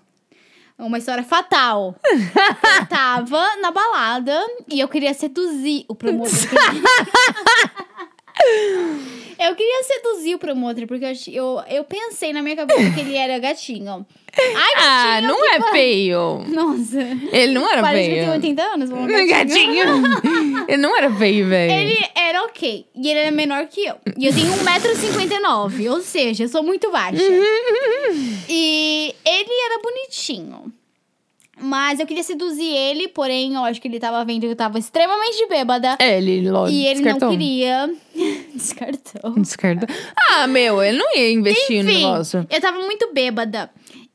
Uma 0.79 0.99
história 0.99 1.25
fatal. 1.25 1.97
Eu 2.13 2.87
tava 2.87 3.57
na 3.63 3.71
balada 3.73 4.39
e 4.71 4.79
eu 4.79 4.87
queria 4.87 5.13
seduzir 5.15 5.85
o 5.89 5.95
promotor. 5.95 6.31
eu 9.39 9.55
queria 9.55 9.83
seduzir 9.85 10.35
o 10.35 10.39
promotor, 10.39 10.87
porque 10.87 11.05
eu, 11.05 11.13
eu, 11.33 11.63
eu 11.69 11.85
pensei 11.85 12.33
na 12.33 12.43
minha 12.43 12.57
cabeça 12.57 12.91
que 12.91 13.01
ele 13.01 13.15
era 13.17 13.39
gatinho. 13.39 14.05
Ai, 14.41 14.73
Ah, 14.77 15.21
gatinho, 15.21 15.29
não 15.33 15.41
que 15.41 15.47
é 15.49 15.71
feio. 15.73 16.45
Nossa. 16.49 17.01
Ele 17.33 17.53
não 17.53 17.69
era 17.71 17.83
Parece 17.83 18.05
que 18.05 18.11
eu 18.11 18.15
feio. 18.15 18.25
tenho 18.31 18.33
80 18.33 18.63
anos. 18.63 18.91
vamos 18.91 19.07
gatinho. 19.13 19.29
Gatinho. 19.29 20.65
Ele 20.69 20.77
não 20.83 20.97
era 20.97 21.11
feio, 21.13 21.49
velho. 21.49 21.73
Ele 21.73 21.99
era 22.15 22.43
ok. 22.45 22.87
E 22.95 23.11
ele 23.11 23.19
era 23.19 23.31
menor 23.31 23.67
que 23.67 23.85
eu. 23.87 23.97
E 24.17 24.27
eu 24.27 24.35
tenho 24.35 24.53
1,59m. 24.53 25.91
Ou 25.93 26.01
seja, 26.03 26.45
eu 26.45 26.49
sou 26.49 26.63
muito 26.63 26.91
baixa. 26.91 27.21
e 28.49 29.15
ele 29.25 29.53
era 29.65 29.81
bonitinho. 29.83 30.73
Mas 31.61 31.99
eu 32.01 32.07
queria 32.07 32.23
seduzir 32.23 32.65
ele, 32.73 33.09
porém, 33.09 33.55
eu 33.55 33.65
acho 33.65 33.81
que 33.81 33.89
ele 33.89 33.99
tava 33.99 34.25
vendo 34.25 34.41
que 34.43 34.47
eu 34.47 34.57
tava 34.57 34.79
extremamente 34.79 35.47
bêbada. 35.49 35.97
É, 35.99 36.19
ele 36.19 36.51
logo 36.51 36.69
E 36.69 36.87
ele 36.87 37.01
descartou. 37.01 37.29
não 37.31 37.37
queria. 37.39 37.95
Descartou. 38.55 39.33
Descartou. 39.41 39.89
Ah, 40.31 40.47
meu, 40.47 40.83
ele 40.83 40.99
não 40.99 41.17
ia 41.17 41.33
investir 41.33 41.83
no 41.83 41.91
Enfim, 41.91 42.03
negócio. 42.05 42.47
eu 42.51 42.61
tava 42.61 42.79
muito 42.81 43.13
bêbada. 43.13 43.71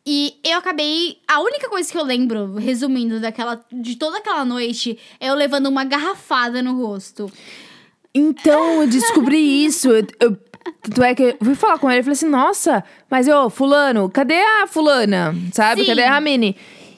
E 0.06 0.36
eu 0.44 0.58
acabei. 0.58 1.18
A 1.28 1.40
única 1.42 1.70
coisa 1.70 1.90
que 1.90 1.98
eu 1.98 2.04
lembro, 2.04 2.56
resumindo, 2.56 3.20
daquela, 3.22 3.64
de 3.72 3.96
toda 3.96 4.18
aquela 4.18 4.44
noite, 4.44 4.98
é 5.20 5.30
eu 5.30 5.36
levando 5.36 5.68
uma 5.68 5.84
garrafada 5.86 6.62
no 6.62 6.78
rosto. 6.78 7.32
Então, 8.14 8.82
eu 8.82 8.88
descobri 8.88 9.38
isso. 9.66 9.90
Eu, 9.90 10.06
eu- 10.20 10.38
tanto 10.82 11.04
é 11.04 11.14
que 11.16 11.24
eu 11.24 11.38
fui 11.42 11.56
falar 11.56 11.78
com 11.78 11.90
ele 11.90 12.00
e 12.00 12.04
falei 12.04 12.14
assim: 12.14 12.30
nossa, 12.30 12.84
mas 13.10 13.28
ô, 13.28 13.50
Fulano, 13.50 14.10
cadê 14.10 14.42
a 14.42 14.68
Fulana? 14.68 15.36
Sabe? 15.54 15.82
Sim. 15.82 15.88
Cadê 15.88 16.04
a 16.04 16.20
Mini? 16.22 16.56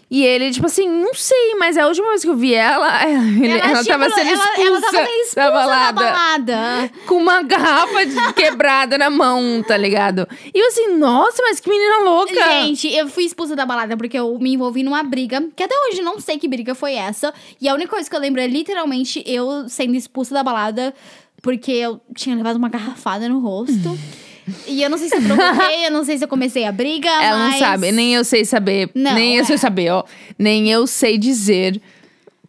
E 0.10 0.24
ele, 0.24 0.52
tipo 0.52 0.68
assim, 0.68 0.88
não 0.88 1.16
sei, 1.16 1.56
mas 1.58 1.78
a 1.78 1.88
última 1.88 2.10
vez 2.10 2.22
que 2.22 2.30
eu 2.30 2.36
vi 2.36 2.54
ela, 2.54 3.04
ele- 3.10 3.48
ela, 3.58 3.82
tinha 3.84 3.98
tava 3.98 4.10
sendo 4.12 4.30
ela, 4.30 4.44
expulsa, 4.44 4.62
ela 4.62 4.82
tava 4.82 4.98
sendo 4.98 5.10
expulsa 5.10 5.36
da 5.36 5.46
da 5.50 5.52
balada. 5.52 6.02
balada. 6.02 6.92
Com 7.08 7.16
uma 7.18 7.42
garrafa 7.42 8.06
de 8.06 8.16
quebrada 8.34 8.98
na 9.00 9.10
mão, 9.10 9.64
tá 9.68 9.76
ligado? 9.76 10.28
E 10.54 10.60
eu 10.60 10.68
assim, 10.68 10.96
nossa, 10.96 11.42
mas 11.42 11.60
que 11.60 11.68
menina 11.70 12.02
louca! 12.04 12.34
Gente, 12.34 12.88
eu 12.94 13.08
fui 13.08 13.24
expulsa 13.26 13.56
da 13.56 13.66
balada 13.66 13.98
porque 13.98 14.18
eu 14.18 14.38
me 14.38 14.54
envolvi 14.54 14.84
numa 14.84 15.02
briga, 15.02 15.44
que 15.56 15.64
até 15.64 15.76
hoje 15.90 16.02
não 16.04 16.20
sei 16.20 16.38
que 16.38 16.48
briga 16.48 16.76
foi 16.76 16.94
essa. 16.94 17.34
E 17.60 17.68
a 17.68 17.74
única 17.74 17.90
coisa 17.90 18.08
que 18.08 18.16
eu 18.16 18.20
lembro 18.20 18.40
é 18.40 18.48
literalmente 18.48 19.24
eu 19.26 19.68
sendo 19.68 19.96
expulsa 19.96 20.36
da 20.36 20.44
balada 20.44 20.94
porque 21.42 21.72
eu 21.72 22.00
tinha 22.16 22.36
levado 22.36 22.58
uma 22.58 22.70
garrafada 22.70 23.28
no 23.28 23.40
rosto. 23.40 23.98
e 24.68 24.84
eu 24.84 24.90
não 24.90 24.98
sei 24.98 25.10
se 25.10 25.16
eu 25.16 25.22
provoquei, 25.22 25.88
eu 25.88 25.92
não 25.92 26.04
sei 26.04 26.18
se 26.18 26.24
eu 26.24 26.28
comecei 26.28 26.66
a 26.66 26.72
briga, 26.72 27.10
Ela 27.10 27.38
mas... 27.38 27.52
não 27.54 27.60
sabe, 27.60 27.92
nem 27.92 28.14
eu 28.14 28.24
sei 28.24 28.46
saber. 28.46 28.90
Não, 28.94 29.14
nem 29.14 29.36
eu 29.36 29.42
é. 29.42 29.46
sei 29.46 29.58
saber, 29.58 29.90
ó. 29.92 30.04
Nem 30.38 30.70
eu 30.72 30.86
sei 30.86 31.18
dizer 31.18 31.82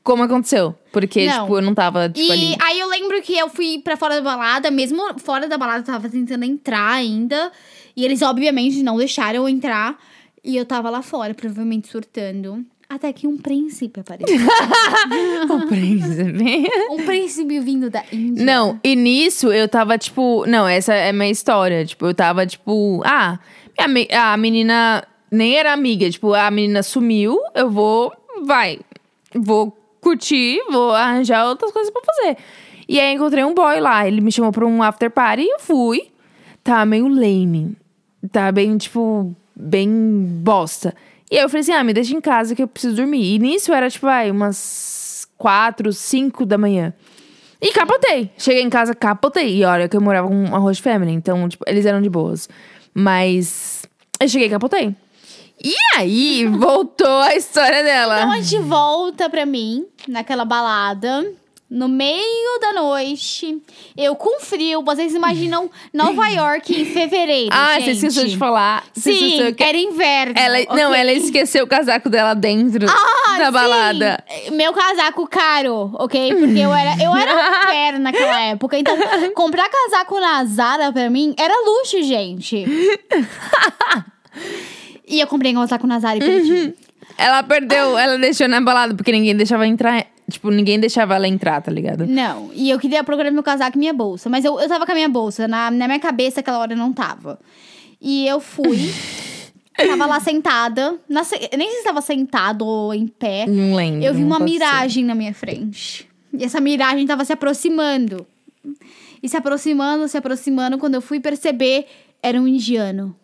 como 0.02 0.22
aconteceu. 0.22 0.74
Porque, 0.92 1.26
Não. 1.26 1.42
tipo, 1.42 1.58
eu 1.58 1.62
não 1.62 1.74
tava, 1.74 2.08
tipo, 2.08 2.20
E 2.20 2.32
ali. 2.32 2.56
aí 2.62 2.78
eu 2.80 2.88
lembro 2.88 3.20
que 3.20 3.36
eu 3.36 3.48
fui 3.48 3.80
pra 3.82 3.96
fora 3.96 4.14
da 4.14 4.22
balada, 4.22 4.70
mesmo 4.70 5.02
fora 5.18 5.48
da 5.48 5.58
balada 5.58 5.80
eu 5.80 5.84
tava 5.84 6.08
tentando 6.08 6.44
entrar 6.44 6.92
ainda. 6.92 7.50
E 7.96 8.04
eles, 8.04 8.22
obviamente, 8.22 8.82
não 8.82 8.96
deixaram 8.96 9.40
eu 9.40 9.48
entrar. 9.48 9.98
E 10.44 10.56
eu 10.56 10.64
tava 10.64 10.88
lá 10.90 11.02
fora, 11.02 11.34
provavelmente 11.34 11.88
surtando. 11.88 12.64
Até 12.88 13.12
que 13.12 13.26
um 13.26 13.36
príncipe 13.36 13.98
apareceu. 14.00 14.38
O 15.50 15.66
príncipe. 15.66 16.68
um 16.90 17.04
príncipe 17.04 17.58
vindo 17.60 17.90
da 17.90 18.02
Índia. 18.12 18.44
Não, 18.44 18.78
e 18.82 18.94
nisso 18.94 19.52
eu 19.52 19.68
tava, 19.68 19.98
tipo. 19.98 20.44
Não, 20.46 20.68
essa 20.68 20.94
é 20.94 21.10
a 21.10 21.12
minha 21.12 21.30
história. 21.30 21.84
Tipo, 21.84 22.06
eu 22.06 22.14
tava, 22.14 22.46
tipo. 22.46 23.02
Ah, 23.04 23.38
ami- 23.78 24.08
a 24.12 24.36
menina 24.36 25.04
nem 25.30 25.56
era 25.56 25.72
amiga. 25.72 26.08
Tipo, 26.08 26.32
a 26.34 26.48
menina 26.50 26.82
sumiu, 26.82 27.38
eu 27.54 27.68
vou. 27.68 28.12
Vai. 28.44 28.78
Vou 29.34 29.76
curtir, 30.00 30.58
vou 30.70 30.92
arranjar 30.92 31.44
outras 31.48 31.72
coisas 31.72 31.92
pra 31.92 32.02
fazer. 32.04 32.36
E 32.88 33.00
aí 33.00 33.14
encontrei 33.16 33.42
um 33.42 33.52
boy 33.52 33.80
lá. 33.80 34.06
Ele 34.06 34.20
me 34.20 34.30
chamou 34.30 34.52
pra 34.52 34.64
um 34.64 34.80
after 34.80 35.10
party 35.10 35.42
e 35.42 35.50
eu 35.54 35.58
fui. 35.58 36.08
Tava 36.62 36.86
meio 36.86 37.08
lame. 37.08 37.76
Tava 38.30 38.52
bem, 38.52 38.76
tipo, 38.78 39.34
bem 39.56 39.88
bosta. 40.40 40.94
E 41.30 41.36
aí 41.36 41.42
eu 41.42 41.48
falei 41.48 41.60
assim: 41.60 41.72
ah, 41.72 41.84
me 41.84 41.92
deixa 41.92 42.14
em 42.14 42.20
casa 42.20 42.54
que 42.54 42.62
eu 42.62 42.68
preciso 42.68 42.96
dormir. 42.96 43.34
E 43.34 43.38
nisso 43.38 43.72
era, 43.72 43.90
tipo, 43.90 44.06
vai, 44.06 44.30
umas 44.30 45.28
quatro, 45.36 45.92
cinco 45.92 46.44
da 46.46 46.56
manhã. 46.58 46.92
E 47.60 47.72
capotei. 47.72 48.30
Cheguei 48.36 48.62
em 48.62 48.70
casa, 48.70 48.94
capotei. 48.94 49.56
E 49.56 49.64
olha 49.64 49.88
que 49.88 49.96
eu 49.96 50.00
morava 50.00 50.28
com 50.28 50.44
uma 50.44 50.58
host 50.58 50.82
family, 50.82 51.12
então, 51.12 51.48
tipo, 51.48 51.64
eles 51.66 51.86
eram 51.86 52.02
de 52.02 52.08
boas. 52.08 52.48
Mas 52.92 53.84
eu 54.20 54.28
cheguei 54.28 54.48
e 54.48 54.50
capotei. 54.50 54.94
E 55.62 55.74
aí, 55.96 56.46
voltou 56.58 57.20
a 57.22 57.34
história 57.34 57.82
dela. 57.82 58.18
Então 58.18 58.32
a 58.32 58.40
gente 58.40 58.62
volta 58.62 59.28
pra 59.30 59.46
mim, 59.46 59.86
naquela 60.06 60.44
balada. 60.44 61.32
No 61.68 61.88
meio 61.88 62.60
da 62.60 62.72
noite, 62.72 63.60
eu 63.96 64.14
com 64.14 64.38
frio, 64.40 64.82
vocês 64.84 65.12
imaginam 65.14 65.68
Nova 65.92 66.28
York 66.30 66.72
em 66.80 66.84
fevereiro. 66.84 67.50
ah, 67.52 67.74
gente. 67.80 67.96
você 67.98 68.06
esqueceu 68.06 68.28
de 68.28 68.36
falar. 68.36 68.84
Você 68.94 69.12
Sim, 69.12 69.52
que- 69.52 69.64
era 69.64 69.76
inverno. 69.76 70.34
Ela, 70.36 70.58
Não, 70.76 70.90
ok? 70.90 71.00
ela 71.00 71.12
esqueceu 71.12 71.64
o 71.64 71.66
casaco 71.66 72.08
dela 72.08 72.34
dentro 72.34 72.86
Ah, 72.88 73.38
da 73.38 73.46
sim. 73.46 73.52
balada. 73.52 74.24
Meu 74.52 74.72
casaco 74.72 75.26
caro, 75.26 75.90
ok? 75.94 76.36
Porque 76.36 76.58
eu 76.60 76.72
era, 76.72 77.02
eu 77.02 77.14
era 77.16 77.32
fera 77.68 77.98
naquela 77.98 78.40
época. 78.42 78.78
Então, 78.78 78.96
comprar 79.34 79.68
casaco 79.68 80.20
na 80.20 80.44
Zara 80.44 80.92
pra 80.92 81.10
mim 81.10 81.34
era 81.36 81.52
luxo, 81.66 82.00
gente. 82.00 82.64
e 85.06 85.20
eu 85.20 85.26
comprei 85.26 85.52
um 85.56 85.60
casaco 85.60 85.86
na 85.86 85.98
Zara 85.98 86.16
e 86.16 86.20
perdi. 86.20 86.74
Ela 87.18 87.42
perdeu, 87.42 87.98
ela 87.98 88.18
deixou 88.18 88.46
na 88.46 88.60
balada, 88.60 88.94
porque 88.94 89.10
ninguém 89.10 89.34
deixava 89.36 89.66
entrar. 89.66 90.06
Tipo, 90.30 90.50
ninguém 90.50 90.80
deixava 90.80 91.14
ela 91.14 91.28
entrar, 91.28 91.60
tá 91.62 91.70
ligado? 91.70 92.04
Não, 92.06 92.50
e 92.52 92.68
eu 92.68 92.78
queria 92.80 93.04
procurar 93.04 93.30
meu 93.30 93.42
casaco 93.44 93.76
e 93.76 93.78
minha 93.78 93.92
bolsa. 93.92 94.28
Mas 94.28 94.44
eu, 94.44 94.58
eu 94.58 94.68
tava 94.68 94.84
com 94.84 94.90
a 94.92 94.94
minha 94.94 95.08
bolsa, 95.08 95.46
na, 95.46 95.70
na 95.70 95.86
minha 95.86 96.00
cabeça 96.00 96.40
aquela 96.40 96.58
hora 96.58 96.74
não 96.74 96.92
tava. 96.92 97.38
E 98.00 98.26
eu 98.26 98.40
fui, 98.40 98.92
tava 99.76 100.04
lá 100.06 100.18
sentada. 100.18 100.98
na 101.08 101.22
nem 101.56 101.70
sei 101.70 101.78
se 101.78 101.84
tava 101.84 102.00
sentado 102.00 102.66
ou 102.66 102.92
em 102.92 103.06
pé. 103.06 103.46
Não 103.46 103.76
lembro. 103.76 104.02
Eu 104.02 104.14
vi 104.14 104.24
uma 104.24 104.38
pode 104.38 104.50
ser. 104.50 104.58
miragem 104.58 105.04
na 105.04 105.14
minha 105.14 105.32
frente. 105.32 106.08
E 106.36 106.44
essa 106.44 106.60
miragem 106.60 107.06
tava 107.06 107.24
se 107.24 107.32
aproximando. 107.32 108.26
E 109.22 109.28
se 109.28 109.36
aproximando, 109.36 110.08
se 110.08 110.18
aproximando. 110.18 110.76
Quando 110.76 110.94
eu 110.96 111.00
fui 111.00 111.20
perceber, 111.20 111.86
era 112.20 112.40
um 112.40 112.48
indiano. 112.48 113.14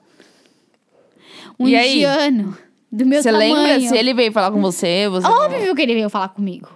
Um 1.58 1.68
E 1.68 1.74
aí? 1.76 1.96
indiano. 1.96 2.56
Do 2.90 3.06
meu 3.06 3.22
Você 3.22 3.30
lembra 3.30 3.80
se 3.80 3.96
ele 3.96 4.14
veio 4.14 4.30
falar 4.32 4.50
com 4.52 4.60
você? 4.60 5.08
você 5.08 5.26
Óbvio 5.26 5.74
que 5.74 5.82
ele 5.82 5.94
veio 5.94 6.10
falar 6.10 6.28
comigo. 6.28 6.68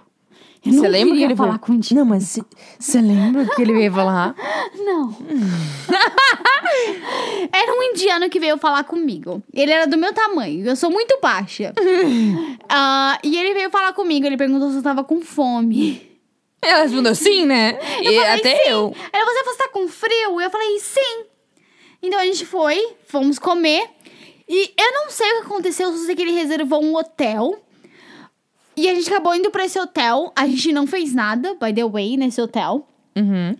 Eu 0.67 0.73
Você 0.73 0.87
lembra 0.87 1.15
que 1.15 1.23
ele 1.23 1.35
falar 1.35 1.59
o 1.67 1.73
indiano. 1.73 1.99
Não, 1.99 2.05
mas 2.05 2.39
você 2.79 3.01
lembra 3.01 3.45
que 3.45 3.61
ele 3.61 3.73
veio 3.73 3.91
falar? 3.91 4.35
Não. 4.77 5.15
era 7.51 7.71
um 7.71 7.83
indiano 7.83 8.29
que 8.29 8.39
veio 8.39 8.57
falar 8.57 8.83
comigo. 8.83 9.41
Ele 9.53 9.71
era 9.71 9.87
do 9.87 9.97
meu 9.97 10.13
tamanho. 10.13 10.65
Eu 10.65 10.75
sou 10.75 10.91
muito 10.91 11.17
baixa. 11.21 11.73
Ah, 12.69 13.17
e 13.23 13.37
ele 13.37 13.53
veio 13.53 13.69
falar 13.69 13.93
comigo. 13.93 14.25
Ele 14.25 14.35
perguntou 14.35 14.69
se 14.69 14.75
eu 14.75 14.83
tava 14.83 15.01
com 15.01 15.21
fome. 15.21 16.05
Ela 16.61 16.83
respondeu 16.83 17.15
sim, 17.15 17.45
né? 17.45 17.79
Eu 18.03 18.11
e 18.11 18.15
falei, 18.15 18.39
até 18.39 18.55
sim. 18.57 18.69
eu. 18.69 18.93
Aí 19.13 19.23
você, 19.23 19.43
você 19.43 19.57
tá 19.57 19.69
com 19.69 19.87
frio? 19.87 20.41
Eu 20.41 20.49
falei, 20.49 20.77
sim. 20.79 21.23
Então 22.01 22.19
a 22.19 22.25
gente 22.25 22.45
foi, 22.45 22.95
fomos 23.05 23.39
comer. 23.39 23.87
E 24.49 24.73
eu 24.77 24.93
não 24.93 25.09
sei 25.09 25.29
o 25.31 25.41
que 25.41 25.45
aconteceu, 25.45 25.91
só 25.91 26.05
sei 26.05 26.15
que 26.15 26.21
ele 26.21 26.31
reservou 26.31 26.83
um 26.83 26.95
hotel. 26.95 27.61
E 28.77 28.87
a 28.87 28.93
gente 28.93 29.09
acabou 29.09 29.33
indo 29.33 29.49
pra 29.49 29.65
esse 29.65 29.79
hotel. 29.79 30.31
A 30.35 30.45
gente 30.45 30.71
não 30.71 30.85
fez 30.85 31.13
nada, 31.13 31.55
by 31.55 31.73
the 31.73 31.83
way, 31.83 32.15
nesse 32.15 32.39
hotel. 32.39 32.87
Uhum. 33.17 33.55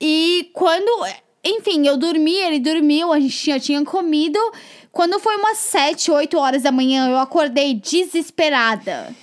E 0.00 0.50
quando. 0.54 1.06
Enfim, 1.44 1.86
eu 1.86 1.98
dormi, 1.98 2.34
ele 2.34 2.58
dormiu, 2.58 3.12
a 3.12 3.20
gente 3.20 3.46
já 3.46 3.60
tinha 3.60 3.84
comido. 3.84 4.38
Quando 4.90 5.20
foi 5.20 5.36
umas 5.36 5.58
7, 5.58 6.10
8 6.10 6.38
horas 6.38 6.62
da 6.62 6.72
manhã, 6.72 7.10
eu 7.10 7.18
acordei 7.18 7.74
desesperada. 7.74 9.14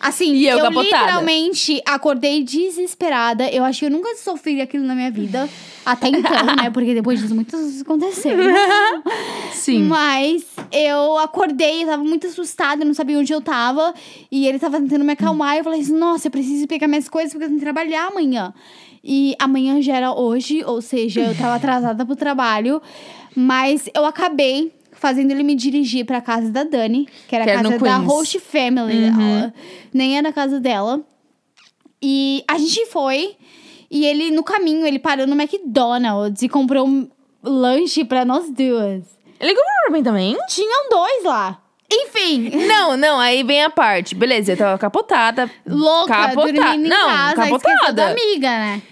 Assim, 0.00 0.32
E 0.34 0.46
eu 0.46 0.56
eu 0.58 0.64
capotada. 0.64 0.82
literalmente 0.84 1.82
acordei 1.86 2.42
desesperada. 2.42 3.48
Eu 3.50 3.62
acho 3.64 3.80
que 3.80 3.84
eu 3.86 3.90
nunca 3.90 4.16
sofri 4.16 4.60
aquilo 4.60 4.84
na 4.84 4.94
minha 4.94 5.10
vida. 5.10 5.46
Até 5.84 6.08
então, 6.08 6.44
né? 6.56 6.70
Porque 6.72 6.94
depois 6.94 7.20
disso 7.20 7.34
muitas 7.34 7.60
coisas 7.60 7.82
aconteceram. 7.82 8.44
Sim. 9.52 9.82
Mas 9.84 10.44
eu 10.72 11.18
acordei, 11.18 11.82
eu 11.82 11.86
tava 11.88 12.02
muito 12.02 12.26
assustada, 12.26 12.82
eu 12.82 12.86
não 12.86 12.94
sabia 12.94 13.18
onde 13.18 13.32
eu 13.32 13.40
tava. 13.42 13.92
E 14.30 14.46
ele 14.46 14.58
tava 14.58 14.80
tentando 14.80 15.04
me 15.04 15.12
acalmar. 15.12 15.56
E 15.56 15.58
eu 15.58 15.64
falei 15.64 15.80
assim: 15.80 15.96
nossa, 15.96 16.28
eu 16.28 16.30
preciso 16.30 16.66
pegar 16.66 16.88
minhas 16.88 17.08
coisas 17.08 17.32
porque 17.32 17.44
eu 17.44 17.48
tenho 17.48 17.58
que 17.58 17.64
trabalhar 17.64 18.06
amanhã. 18.08 18.54
E 19.04 19.34
amanhã 19.38 19.80
já 19.80 19.96
era 19.96 20.12
hoje, 20.12 20.62
ou 20.64 20.80
seja, 20.82 21.20
eu 21.20 21.34
tava 21.36 21.54
atrasada 21.56 22.04
pro 22.06 22.16
trabalho. 22.16 22.80
Mas 23.34 23.88
eu 23.94 24.04
acabei 24.04 24.72
fazendo 25.00 25.30
ele 25.32 25.42
me 25.42 25.54
dirigir 25.56 26.04
pra 26.04 26.20
casa 26.20 26.50
da 26.50 26.62
Dani, 26.62 27.08
que 27.26 27.34
era 27.34 27.44
Que 27.44 27.50
a 27.50 27.62
casa 27.62 27.78
da 27.78 27.96
host 27.96 28.38
family 28.38 29.10
dela. 29.10 29.52
Nem 29.92 30.16
era 30.18 30.28
a 30.28 30.32
casa 30.32 30.60
dela. 30.60 31.00
E 32.02 32.44
a 32.46 32.58
gente 32.58 32.86
foi. 32.86 33.36
E 33.90 34.06
ele, 34.06 34.30
no 34.30 34.42
caminho, 34.44 34.86
ele 34.86 34.98
parou 34.98 35.26
no 35.26 35.34
McDonald's 35.34 36.42
e 36.42 36.48
comprou 36.48 36.86
um 36.86 37.08
lanche 37.42 38.04
pra 38.04 38.24
nós 38.24 38.48
duas. 38.50 39.02
Ele 39.40 39.54
comprou 39.54 39.74
pra 39.86 39.90
mim 39.92 40.02
também? 40.02 40.36
Tinham 40.48 40.88
dois 40.90 41.24
lá. 41.24 41.60
Enfim, 41.92 42.50
Não, 42.68 42.96
não, 42.96 43.18
aí 43.18 43.42
vem 43.42 43.64
a 43.64 43.70
parte. 43.70 44.14
Beleza, 44.14 44.52
eu 44.52 44.56
tava 44.56 44.78
capotada. 44.78 45.50
louca, 45.66 46.14
Capotada. 46.14 46.52
dormindo 46.52 46.86
em 46.86 46.88
Não, 46.88 47.08
casa, 47.08 47.34
capotada. 47.36 48.10
amiga, 48.10 48.48
né? 48.48 48.82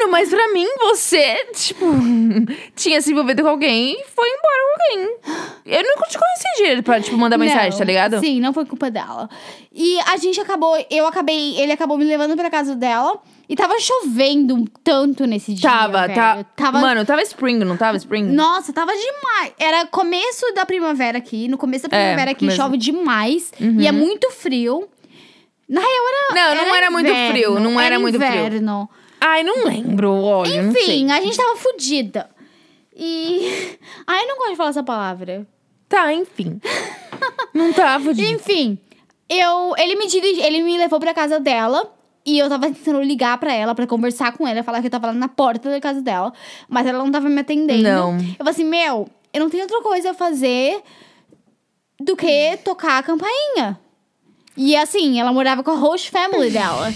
Mano, 0.00 0.10
mas 0.12 0.28
pra 0.28 0.48
mim, 0.52 0.66
você, 0.78 1.44
tipo, 1.54 1.86
tinha 2.74 3.00
se 3.00 3.12
envolvido 3.12 3.42
com 3.42 3.48
alguém 3.48 3.92
e 3.92 4.04
foi 4.14 4.28
embora 4.28 4.58
com 4.64 4.82
alguém. 4.82 5.16
Eu 5.66 5.82
nunca 5.82 6.08
te 6.08 6.18
conheci 6.18 6.56
direito 6.56 6.82
pra, 6.82 7.00
tipo, 7.00 7.16
mandar 7.16 7.38
mensagem, 7.38 7.70
Não, 7.70 7.78
tá 7.78 7.84
ligado? 7.84 8.20
Sim, 8.20 8.40
não 8.40 8.52
foi 8.52 8.64
culpa 8.66 8.90
dela. 8.90 9.28
E 9.72 9.98
a 10.00 10.16
gente 10.16 10.40
acabou, 10.40 10.76
eu 10.90 11.06
acabei, 11.06 11.58
ele 11.60 11.72
acabou 11.72 11.96
me 11.98 12.04
levando 12.04 12.36
pra 12.36 12.50
casa 12.50 12.74
dela. 12.74 13.20
E 13.46 13.54
tava 13.54 13.78
chovendo 13.78 14.54
um 14.54 14.64
tanto 14.82 15.26
nesse 15.26 15.52
dia, 15.52 15.68
Tava, 15.68 16.08
tá. 16.08 16.44
Tava 16.56 16.80
Mano, 16.80 17.04
tava 17.04 17.20
spring, 17.22 17.58
não 17.58 17.76
tava 17.76 17.96
spring? 17.98 18.22
Nossa, 18.32 18.72
tava 18.72 18.90
demais. 18.92 19.52
Era 19.58 19.84
começo 19.86 20.46
da 20.54 20.64
primavera 20.64 21.18
aqui. 21.18 21.46
No 21.46 21.58
começo 21.58 21.86
da 21.86 21.94
É, 21.94 22.00
primavera 22.04 22.30
aqui 22.30 22.40
começo. 22.40 22.56
chove 22.56 22.78
demais. 22.78 23.52
E 23.60 23.86
é 23.86 23.92
muito 23.92 24.30
frio. 24.30 24.88
Na 25.68 25.80
real, 25.80 25.90
era. 26.08 26.34
Não, 26.54 26.64
não 26.66 26.74
era 26.74 26.90
muito 26.90 27.10
inverno, 27.10 27.30
frio, 27.32 27.60
não 27.60 27.78
era 27.80 27.98
muito 27.98 28.18
frio. 28.18 28.62
Ai, 29.26 29.42
não 29.42 29.64
lembro, 29.64 30.12
olha. 30.12 30.54
Enfim, 30.54 31.10
a 31.10 31.18
gente 31.18 31.34
tava 31.34 31.56
fudida. 31.56 32.28
E. 32.94 33.78
Ai, 34.06 34.26
não 34.26 34.36
gosto 34.36 34.50
de 34.50 34.56
falar 34.56 34.68
essa 34.68 34.82
palavra. 34.82 35.46
Tá, 35.88 36.12
enfim. 36.12 36.60
não 37.54 37.72
tava 37.72 38.12
de... 38.12 38.22
Enfim, 38.22 38.78
eu, 39.26 39.74
ele 39.78 39.96
me 39.96 40.06
dirigi, 40.08 40.42
ele 40.42 40.62
me 40.62 40.76
levou 40.76 41.00
pra 41.00 41.14
casa 41.14 41.40
dela. 41.40 41.90
E 42.26 42.38
eu 42.38 42.50
tava 42.50 42.66
tentando 42.66 43.00
ligar 43.00 43.38
pra 43.38 43.52
ela, 43.54 43.74
pra 43.74 43.86
conversar 43.86 44.32
com 44.32 44.46
ela, 44.46 44.62
falar 44.62 44.80
que 44.80 44.88
eu 44.88 44.90
tava 44.90 45.06
lá 45.06 45.12
na 45.14 45.28
porta 45.28 45.70
da 45.70 45.80
casa 45.80 46.02
dela. 46.02 46.30
Mas 46.68 46.86
ela 46.86 46.98
não 46.98 47.10
tava 47.10 47.28
me 47.30 47.40
atendendo. 47.40 47.82
Não. 47.82 48.16
Eu 48.18 48.36
falei 48.36 48.50
assim, 48.50 48.64
meu, 48.64 49.08
eu 49.32 49.40
não 49.40 49.48
tenho 49.48 49.62
outra 49.62 49.80
coisa 49.80 50.10
a 50.10 50.14
fazer 50.14 50.82
do 51.98 52.14
que 52.14 52.58
tocar 52.62 52.98
a 52.98 53.02
campainha. 53.02 53.80
E 54.54 54.76
assim, 54.76 55.18
ela 55.18 55.32
morava 55.32 55.62
com 55.62 55.70
a 55.70 55.76
host 55.76 56.10
family 56.10 56.50
dela. 56.50 56.92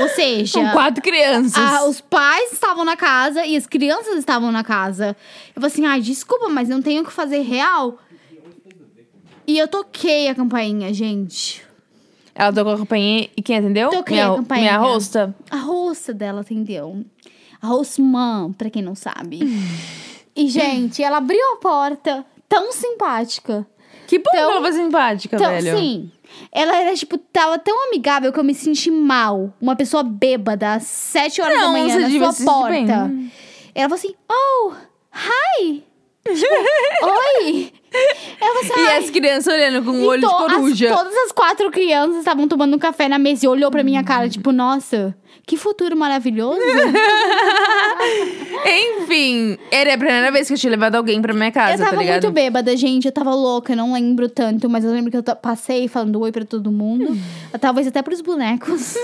Ou 0.00 0.08
seja, 0.08 0.60
Com 0.60 0.70
quatro 0.70 1.02
crianças. 1.02 1.56
ah, 1.56 1.84
os 1.86 2.00
pais 2.00 2.52
estavam 2.52 2.84
na 2.84 2.96
casa 2.96 3.44
e 3.44 3.56
as 3.56 3.66
crianças 3.66 4.16
estavam 4.16 4.50
na 4.50 4.64
casa. 4.64 5.16
Eu 5.54 5.60
falei 5.60 5.68
assim, 5.68 5.86
ai, 5.86 6.00
desculpa, 6.00 6.48
mas 6.48 6.68
não 6.68 6.80
tenho 6.80 7.02
o 7.02 7.04
que 7.04 7.12
fazer 7.12 7.40
real. 7.40 7.98
E 9.46 9.58
eu 9.58 9.68
toquei 9.68 10.28
a 10.28 10.34
campainha, 10.34 10.92
gente. 10.94 11.62
Ela 12.34 12.52
tocou 12.52 12.72
a 12.72 12.78
campainha 12.78 13.28
e 13.36 13.42
quem 13.42 13.58
atendeu? 13.58 13.90
Toquei 13.90 14.16
minha, 14.16 14.32
a 14.32 14.36
campainha. 14.36 14.78
Minha 14.78 14.82
hosta. 14.88 15.34
A 15.50 15.56
roça 15.56 16.14
dela 16.14 16.40
atendeu. 16.40 17.04
A 17.60 17.66
hostman, 17.66 18.52
pra 18.56 18.70
quem 18.70 18.82
não 18.82 18.94
sabe. 18.94 19.40
e, 20.34 20.48
gente, 20.48 21.02
ela 21.02 21.18
abriu 21.18 21.44
a 21.52 21.56
porta, 21.56 22.24
tão 22.48 22.72
simpática. 22.72 23.66
Que 24.06 24.18
bom 24.18 24.24
Então- 24.34 24.50
que 24.50 24.52
ela 24.56 24.60
foi 24.60 24.72
simpática, 24.72 25.36
Então, 25.36 25.50
velho. 25.50 25.76
sim. 25.78 26.10
Ela 26.50 26.76
era, 26.76 26.94
tipo, 26.94 27.18
tava 27.18 27.58
tão 27.58 27.88
amigável 27.88 28.32
que 28.32 28.38
eu 28.40 28.44
me 28.44 28.54
senti 28.54 28.90
mal. 28.90 29.52
Uma 29.60 29.76
pessoa 29.76 30.02
bêbada, 30.02 30.74
às 30.74 30.84
sete 30.84 31.40
horas 31.42 31.58
da 31.58 31.64
Não, 31.66 31.72
manhã, 31.72 31.88
você 32.08 32.18
na 32.18 32.32
sua 32.32 32.68
bem. 32.70 32.86
porta. 32.86 33.10
Ela 33.74 33.88
falou 33.88 33.94
assim, 33.94 34.14
oh, 34.30 34.72
hi. 35.14 35.82
Tipo, 36.24 36.46
oi. 37.04 37.72
Ela 38.40 38.54
falou 38.54 38.60
assim, 38.62 38.80
E 38.84 38.88
as 38.98 39.10
crianças 39.10 39.52
olhando 39.52 39.84
com 39.84 39.94
E 39.94 40.04
olho 40.06 40.20
de 40.22 40.26
to- 40.28 40.34
as- 40.44 40.52
coruja. 40.54 40.88
todas 40.94 41.14
as 41.16 41.32
quatro 41.32 41.70
crianças 41.70 42.16
estavam 42.18 42.48
tomando 42.48 42.74
um 42.76 42.78
café 42.78 43.08
na 43.08 43.18
mesa 43.18 43.44
e 43.44 43.48
olhou 43.48 43.70
pra 43.70 43.82
minha 43.82 44.02
cara, 44.02 44.28
tipo, 44.28 44.52
nossa, 44.52 45.14
que 45.46 45.56
futuro 45.56 45.96
maravilhoso. 45.96 46.60
Enfim, 48.64 49.58
era 49.70 49.94
a 49.94 49.98
primeira 49.98 50.30
vez 50.30 50.46
que 50.48 50.54
eu 50.54 50.58
tinha 50.58 50.70
levado 50.70 50.94
alguém 50.96 51.20
pra 51.20 51.34
minha 51.34 51.50
casa, 51.50 51.74
eu 51.74 51.78
tava 51.78 51.90
tá 51.92 51.96
ligado? 51.96 52.22
muito 52.22 52.34
bêbada, 52.34 52.76
gente. 52.76 53.06
Eu 53.06 53.12
tava 53.12 53.34
louca, 53.34 53.72
eu 53.72 53.76
não 53.76 53.92
lembro 53.92 54.28
tanto, 54.28 54.68
mas 54.68 54.84
eu 54.84 54.90
lembro 54.92 55.10
que 55.10 55.16
eu 55.16 55.22
passei 55.36 55.88
falando 55.88 56.20
oi 56.20 56.30
pra 56.32 56.44
todo 56.44 56.70
mundo. 56.70 57.16
Talvez 57.60 57.86
até 57.86 58.02
pros 58.02 58.20
bonecos. 58.20 58.94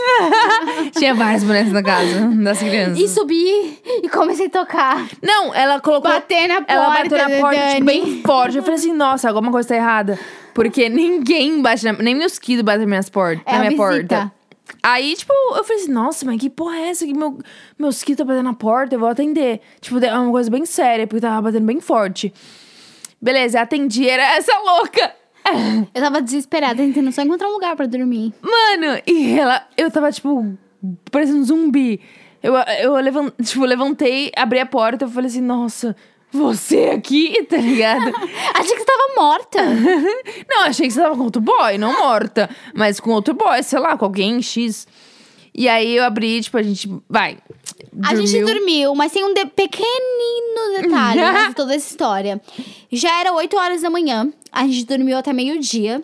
Tinha 0.96 1.14
vários 1.14 1.44
bonecos 1.44 1.72
na 1.72 1.82
casa 1.82 2.28
das 2.42 2.58
crianças. 2.58 2.98
e 2.98 3.08
subi 3.08 3.78
e 4.02 4.08
comecei 4.08 4.46
a 4.46 4.50
tocar. 4.50 5.06
Não, 5.22 5.54
ela 5.54 5.80
colocou. 5.80 6.10
Bater 6.10 6.46
na 6.48 6.56
porta. 6.56 6.72
ela 6.72 6.90
bateu 6.90 7.18
na 7.18 7.28
porta, 7.40 7.60
tipo, 7.60 7.72
Dani. 7.72 7.84
bem 7.84 8.22
forte. 8.22 8.56
Eu 8.56 8.62
falei 8.62 8.78
assim, 8.78 8.92
nossa, 8.92 9.28
alguma 9.28 9.50
coisa 9.50 9.68
tá 9.68 9.76
errada. 9.76 10.18
Porque 10.54 10.88
ninguém 10.88 11.60
bate 11.62 11.84
na. 11.84 11.92
Nem 11.92 12.14
meus 12.14 12.38
kids 12.38 12.62
batem 12.62 12.80
nas 12.80 12.88
minhas 12.88 13.08
portas. 13.10 13.42
É 13.46 13.52
na 13.52 13.58
a 13.58 13.60
minha 13.60 13.70
visita. 13.70 14.16
porta. 14.16 14.37
Aí, 14.82 15.14
tipo, 15.14 15.32
eu 15.56 15.64
falei 15.64 15.82
assim, 15.82 15.92
nossa, 15.92 16.24
mas 16.26 16.40
que 16.40 16.50
porra 16.50 16.76
é 16.76 16.88
essa? 16.88 17.06
Que 17.06 17.12
meu, 17.12 17.32
meu 17.78 17.86
mosquito 17.88 18.18
tá 18.18 18.24
batendo 18.24 18.44
na 18.44 18.54
porta, 18.54 18.94
eu 18.94 19.00
vou 19.00 19.08
atender. 19.08 19.60
Tipo, 19.80 19.98
é 20.04 20.18
uma 20.18 20.30
coisa 20.30 20.50
bem 20.50 20.64
séria, 20.64 21.06
porque 21.06 21.20
tava 21.20 21.42
batendo 21.42 21.66
bem 21.66 21.80
forte. 21.80 22.32
Beleza, 23.20 23.60
atendi, 23.60 24.08
era 24.08 24.36
essa 24.36 24.52
louca. 24.58 25.14
Eu 25.94 26.02
tava 26.02 26.20
desesperada, 26.20 26.76
tentando 26.76 27.10
só 27.10 27.22
encontrar 27.22 27.48
um 27.48 27.52
lugar 27.52 27.74
pra 27.74 27.86
dormir. 27.86 28.34
Mano, 28.42 29.00
e 29.06 29.38
ela, 29.38 29.66
eu 29.78 29.90
tava, 29.90 30.12
tipo, 30.12 30.58
parecendo 31.10 31.38
um 31.38 31.44
zumbi. 31.44 32.00
Eu, 32.42 32.54
eu 32.54 32.94
levant, 32.96 33.32
tipo, 33.42 33.64
levantei, 33.64 34.30
abri 34.36 34.60
a 34.60 34.66
porta, 34.66 35.06
eu 35.06 35.08
falei 35.08 35.28
assim, 35.28 35.40
nossa, 35.40 35.96
você 36.32 36.90
aqui, 36.94 37.42
tá 37.44 37.56
ligado? 37.56 38.12
Achei 38.54 38.74
que 38.74 38.80
você 38.80 38.84
tava 38.86 39.14
morta. 39.16 39.62
não, 40.48 40.64
achei 40.64 40.86
que 40.86 40.92
você 40.92 41.00
tava 41.00 41.16
com 41.16 41.24
outro 41.24 41.40
boy, 41.40 41.78
não 41.78 41.98
morta. 41.98 42.48
Mas 42.74 43.00
com 43.00 43.10
outro 43.10 43.34
boy, 43.34 43.62
sei 43.62 43.78
lá, 43.78 43.96
com 43.96 44.04
alguém 44.04 44.40
X. 44.42 44.86
E 45.54 45.68
aí 45.68 45.96
eu 45.96 46.04
abri, 46.04 46.40
tipo, 46.40 46.56
a 46.56 46.62
gente 46.62 46.88
vai. 47.08 47.38
A 48.04 48.14
gente 48.14 48.40
dormiu, 48.44 48.94
mas 48.94 49.10
tem 49.10 49.24
um 49.24 49.34
de- 49.34 49.46
pequenino 49.46 50.80
detalhe 50.82 51.20
né, 51.20 51.46
de 51.50 51.54
toda 51.54 51.74
essa 51.74 51.88
história. 51.88 52.40
Já 52.92 53.20
era 53.20 53.32
8 53.32 53.56
horas 53.56 53.82
da 53.82 53.90
manhã, 53.90 54.32
a 54.52 54.62
gente 54.66 54.84
dormiu 54.84 55.16
até 55.18 55.32
meio-dia. 55.32 56.02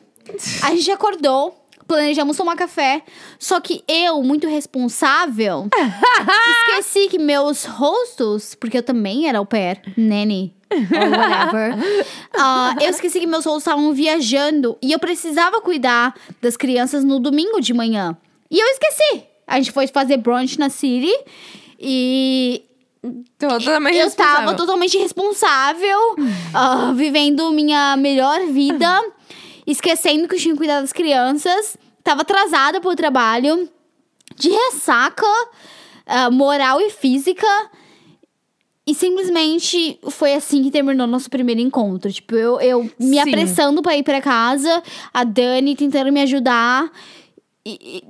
A 0.62 0.70
gente 0.74 0.90
acordou, 0.90 1.54
planejamos 1.86 2.36
tomar 2.36 2.56
café. 2.56 3.02
Só 3.38 3.60
que 3.60 3.82
eu, 3.86 4.22
muito 4.22 4.46
responsável, 4.48 5.68
esqueci 6.68 7.08
que 7.08 7.18
meus 7.18 7.64
rostos, 7.64 8.54
porque 8.54 8.78
eu 8.78 8.82
também 8.82 9.28
era 9.28 9.38
au 9.38 9.46
pair, 9.46 9.80
nanny. 9.96 10.54
Or 10.70 11.18
whatever. 11.18 11.74
Ah, 12.36 12.74
eu 12.80 12.90
esqueci 12.90 13.20
que 13.20 13.26
meus 13.26 13.44
rostos 13.44 13.62
estavam 13.62 13.92
viajando 13.92 14.76
e 14.82 14.90
eu 14.92 14.98
precisava 14.98 15.60
cuidar 15.60 16.14
das 16.42 16.56
crianças 16.56 17.04
no 17.04 17.20
domingo 17.20 17.60
de 17.60 17.72
manhã. 17.72 18.16
E 18.50 18.58
eu 18.58 18.66
esqueci. 18.68 19.22
A 19.46 19.56
gente 19.56 19.70
foi 19.70 19.86
fazer 19.86 20.16
brunch 20.16 20.58
na 20.58 20.68
City 20.68 21.12
e 21.78 22.64
Totalmente 23.38 23.96
eu 23.98 24.04
responsável. 24.04 24.36
tava 24.46 24.54
totalmente 24.54 24.96
responsável, 24.96 26.16
ah, 26.54 26.92
vivendo 26.96 27.50
minha 27.52 27.96
melhor 27.96 28.46
vida, 28.46 29.02
esquecendo 29.66 30.28
que 30.28 30.34
eu 30.34 30.38
tinha 30.38 30.54
que 30.54 30.58
cuidar 30.58 30.80
das 30.80 30.92
crianças. 30.92 31.76
Tava 32.02 32.22
atrasada 32.22 32.80
pro 32.80 32.94
trabalho, 32.94 33.68
de 34.36 34.50
ressaca 34.50 35.26
ah, 36.06 36.30
moral 36.30 36.80
e 36.80 36.90
física. 36.90 37.46
E 38.86 38.94
simplesmente 38.94 39.98
foi 40.10 40.34
assim 40.34 40.62
que 40.62 40.70
terminou 40.70 41.06
nosso 41.06 41.30
primeiro 41.30 41.60
encontro. 41.60 42.12
Tipo, 42.12 42.34
eu, 42.34 42.60
eu 42.60 42.82
me 43.00 43.16
Sim. 43.16 43.18
apressando 43.20 43.80
pra 43.80 43.96
ir 43.96 44.02
pra 44.02 44.20
casa, 44.20 44.82
a 45.12 45.24
Dani 45.24 45.74
tentando 45.74 46.12
me 46.12 46.20
ajudar. 46.20 46.90
E, 47.64 47.78
e 47.80 48.04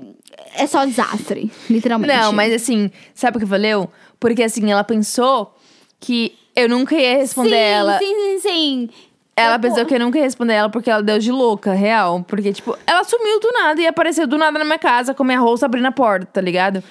é 0.57 0.67
só 0.67 0.85
desastre, 0.85 1.51
literalmente. 1.71 2.13
Não, 2.13 2.33
mas 2.33 2.53
assim, 2.53 2.91
sabe 3.15 3.37
o 3.37 3.41
que 3.41 3.47
valeu? 3.47 3.89
Porque 4.19 4.43
assim, 4.43 4.69
ela 4.69 4.83
pensou 4.83 5.55
que 6.01 6.35
eu 6.57 6.69
nunca 6.69 6.97
ia 6.97 7.19
responder 7.19 7.51
sim, 7.51 7.57
ela. 7.57 7.99
Sim, 7.99 8.15
sim, 8.15 8.39
sim. 8.41 8.91
Ela 9.37 9.59
pensou 9.59 9.85
que 9.85 9.95
eu 9.95 9.99
nunca 9.99 10.19
ia 10.19 10.25
responder 10.25 10.55
ela 10.55 10.69
porque 10.69 10.89
ela 10.89 11.03
deu 11.03 11.19
de 11.19 11.33
louca, 11.33 11.73
real. 11.73 12.25
Porque, 12.27 12.53
tipo, 12.53 12.77
ela 12.87 13.03
sumiu 13.03 13.41
do 13.41 13.51
nada 13.53 13.81
e 13.81 13.87
apareceu 13.87 14.27
do 14.27 14.39
nada 14.39 14.59
na 14.59 14.65
minha 14.65 14.79
casa 14.79 15.13
com 15.13 15.25
minha 15.25 15.41
roça 15.41 15.67
abrindo 15.67 15.87
a 15.87 15.93
porta, 15.93 16.27
tá 16.35 16.41
ligado? 16.41 16.83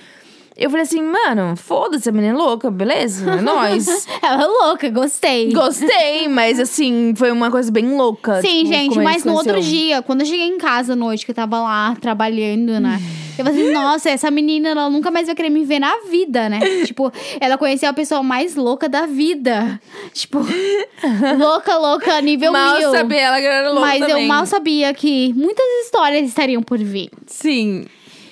Eu 0.55 0.69
falei 0.69 0.83
assim, 0.83 1.01
mano, 1.01 1.55
foda-se, 1.55 2.07
a 2.07 2.11
menina 2.11 2.33
é 2.33 2.37
louca, 2.37 2.69
beleza? 2.69 3.29
É 3.31 3.35
nóis. 3.41 4.07
Ela 4.21 4.43
é 4.43 4.45
louca, 4.47 4.89
gostei. 4.89 5.51
Gostei, 5.51 6.27
mas 6.29 6.59
assim, 6.59 7.13
foi 7.15 7.31
uma 7.31 7.49
coisa 7.49 7.71
bem 7.71 7.95
louca. 7.95 8.39
Sim, 8.41 8.59
tipo, 8.63 8.67
gente, 8.73 8.99
mas 8.99 9.25
no 9.25 9.33
outro 9.33 9.59
dia, 9.61 10.01
quando 10.03 10.21
eu 10.21 10.27
cheguei 10.27 10.47
em 10.47 10.57
casa 10.57 10.93
à 10.93 10.95
noite, 10.95 11.25
que 11.25 11.31
eu 11.31 11.35
tava 11.35 11.59
lá 11.59 11.95
trabalhando, 11.99 12.79
né? 12.79 13.01
Eu 13.35 13.43
falei 13.43 13.63
assim, 13.63 13.73
nossa, 13.73 14.09
essa 14.11 14.29
menina, 14.29 14.69
ela 14.69 14.91
nunca 14.91 15.09
mais 15.09 15.25
vai 15.25 15.33
querer 15.35 15.49
me 15.49 15.65
ver 15.65 15.79
na 15.79 16.01
vida, 16.07 16.47
né? 16.47 16.59
tipo, 16.85 17.11
ela 17.41 17.57
conheceu 17.57 17.89
a 17.89 17.93
pessoa 17.93 18.21
mais 18.21 18.55
louca 18.55 18.87
da 18.87 19.07
vida. 19.07 19.81
Tipo, 20.13 20.37
louca, 21.39 21.75
louca, 21.79 22.21
nível 22.21 22.51
Mal 22.51 22.77
mil. 22.77 22.91
sabia 22.91 23.21
ela 23.21 23.39
era 23.39 23.71
louca 23.71 23.87
Mas 23.87 24.01
eu 24.01 24.07
também. 24.07 24.27
mal 24.27 24.45
sabia 24.45 24.93
que 24.93 25.33
muitas 25.33 25.65
histórias 25.83 26.27
estariam 26.27 26.61
por 26.61 26.77
vir. 26.77 27.09
Sim. 27.25 27.85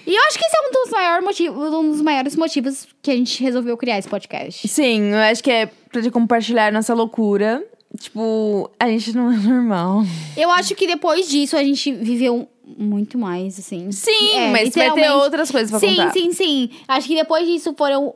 E 0.05 0.15
eu 0.15 0.23
acho 0.23 0.37
que 0.37 0.45
esse 0.45 0.55
é 0.55 0.67
um 0.67 0.71
dos, 0.71 0.91
maiores 0.91 1.23
motivos, 1.23 1.73
um 1.73 1.91
dos 1.91 2.01
maiores 2.01 2.35
motivos 2.35 2.87
que 3.01 3.11
a 3.11 3.15
gente 3.15 3.41
resolveu 3.43 3.77
criar 3.77 3.99
esse 3.99 4.07
podcast. 4.07 4.67
Sim, 4.67 5.11
eu 5.11 5.19
acho 5.19 5.43
que 5.43 5.51
é 5.51 5.65
pra 5.65 6.01
te 6.01 6.09
compartilhar 6.09 6.71
nossa 6.71 6.93
loucura. 6.93 7.63
Tipo, 7.99 8.71
a 8.79 8.87
gente 8.87 9.13
não 9.13 9.31
é 9.31 9.37
normal. 9.37 10.03
Eu 10.37 10.49
acho 10.51 10.73
que 10.75 10.87
depois 10.87 11.27
disso 11.27 11.57
a 11.57 11.63
gente 11.63 11.91
viveu 11.91 12.47
muito 12.77 13.17
mais, 13.17 13.59
assim. 13.59 13.91
Sim, 13.91 14.33
É, 14.33 14.51
mas 14.51 14.73
vai 14.73 14.91
ter 14.93 15.11
outras 15.11 15.51
coisas 15.51 15.69
pra 15.69 15.79
sim, 15.79 15.95
contar. 15.95 16.11
Sim, 16.13 16.31
sim, 16.31 16.69
Acho 16.87 17.07
que 17.07 17.15
depois 17.15 17.45
disso 17.45 17.73
foram. 17.77 18.15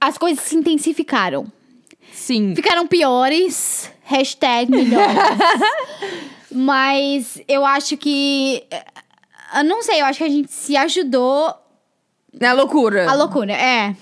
As 0.00 0.18
coisas 0.18 0.44
se 0.44 0.56
intensificaram. 0.56 1.46
Sim. 2.12 2.54
Ficaram 2.54 2.86
piores. 2.86 3.90
Hashtag 4.04 4.70
melhores. 4.70 5.16
Mas 6.52 7.40
eu 7.48 7.64
acho 7.64 7.96
que. 7.96 8.62
Eu 9.56 9.64
não 9.64 9.82
sei, 9.82 10.00
eu 10.00 10.04
acho 10.06 10.18
que 10.18 10.24
a 10.24 10.28
gente 10.28 10.52
se 10.52 10.76
ajudou 10.76 11.52
Na 12.40 12.52
loucura. 12.52 13.08
a 13.10 13.14
loucura, 13.14 13.52
é. 13.52 13.94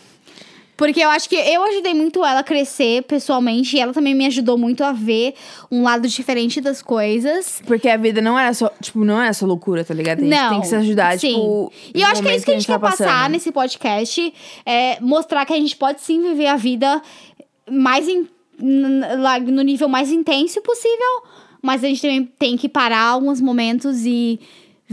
Porque 0.76 1.00
eu 1.00 1.10
acho 1.10 1.28
que 1.28 1.36
eu 1.36 1.62
ajudei 1.64 1.94
muito 1.94 2.24
ela 2.24 2.40
a 2.40 2.42
crescer 2.42 3.02
pessoalmente 3.02 3.76
e 3.76 3.80
ela 3.80 3.92
também 3.92 4.14
me 4.14 4.26
ajudou 4.26 4.58
muito 4.58 4.82
a 4.82 4.90
ver 4.90 5.34
um 5.70 5.82
lado 5.82 6.08
diferente 6.08 6.60
das 6.60 6.82
coisas. 6.82 7.62
Porque 7.66 7.88
a 7.88 7.96
vida 7.96 8.20
não 8.20 8.36
era 8.36 8.52
só, 8.52 8.68
tipo, 8.80 9.04
não 9.04 9.20
é 9.22 9.32
só 9.32 9.46
loucura, 9.46 9.84
tá 9.84 9.94
ligado? 9.94 10.18
A 10.18 10.22
gente 10.22 10.30
Não. 10.34 10.50
tem 10.50 10.60
que 10.62 10.66
se 10.66 10.74
ajudar, 10.74 11.16
sim. 11.20 11.28
tipo. 11.34 11.72
E 11.94 12.00
eu 12.00 12.08
acho 12.08 12.22
que 12.22 12.28
é 12.28 12.34
isso 12.36 12.44
que 12.44 12.50
a 12.50 12.54
gente 12.54 12.66
quer 12.66 12.72
tá 12.72 12.78
passar 12.80 13.30
nesse 13.30 13.52
podcast. 13.52 14.34
É 14.66 14.98
mostrar 15.00 15.44
que 15.46 15.52
a 15.52 15.56
gente 15.56 15.76
pode 15.76 16.00
sim 16.00 16.20
viver 16.20 16.46
a 16.48 16.56
vida 16.56 17.00
mais 17.70 18.08
in- 18.08 18.26
no 18.58 19.62
nível 19.62 19.88
mais 19.88 20.10
intenso 20.10 20.60
possível. 20.62 21.22
Mas 21.60 21.84
a 21.84 21.86
gente 21.86 22.00
também 22.02 22.24
tem 22.24 22.56
que 22.56 22.68
parar 22.68 23.02
alguns 23.02 23.40
momentos 23.40 24.04
e 24.04 24.40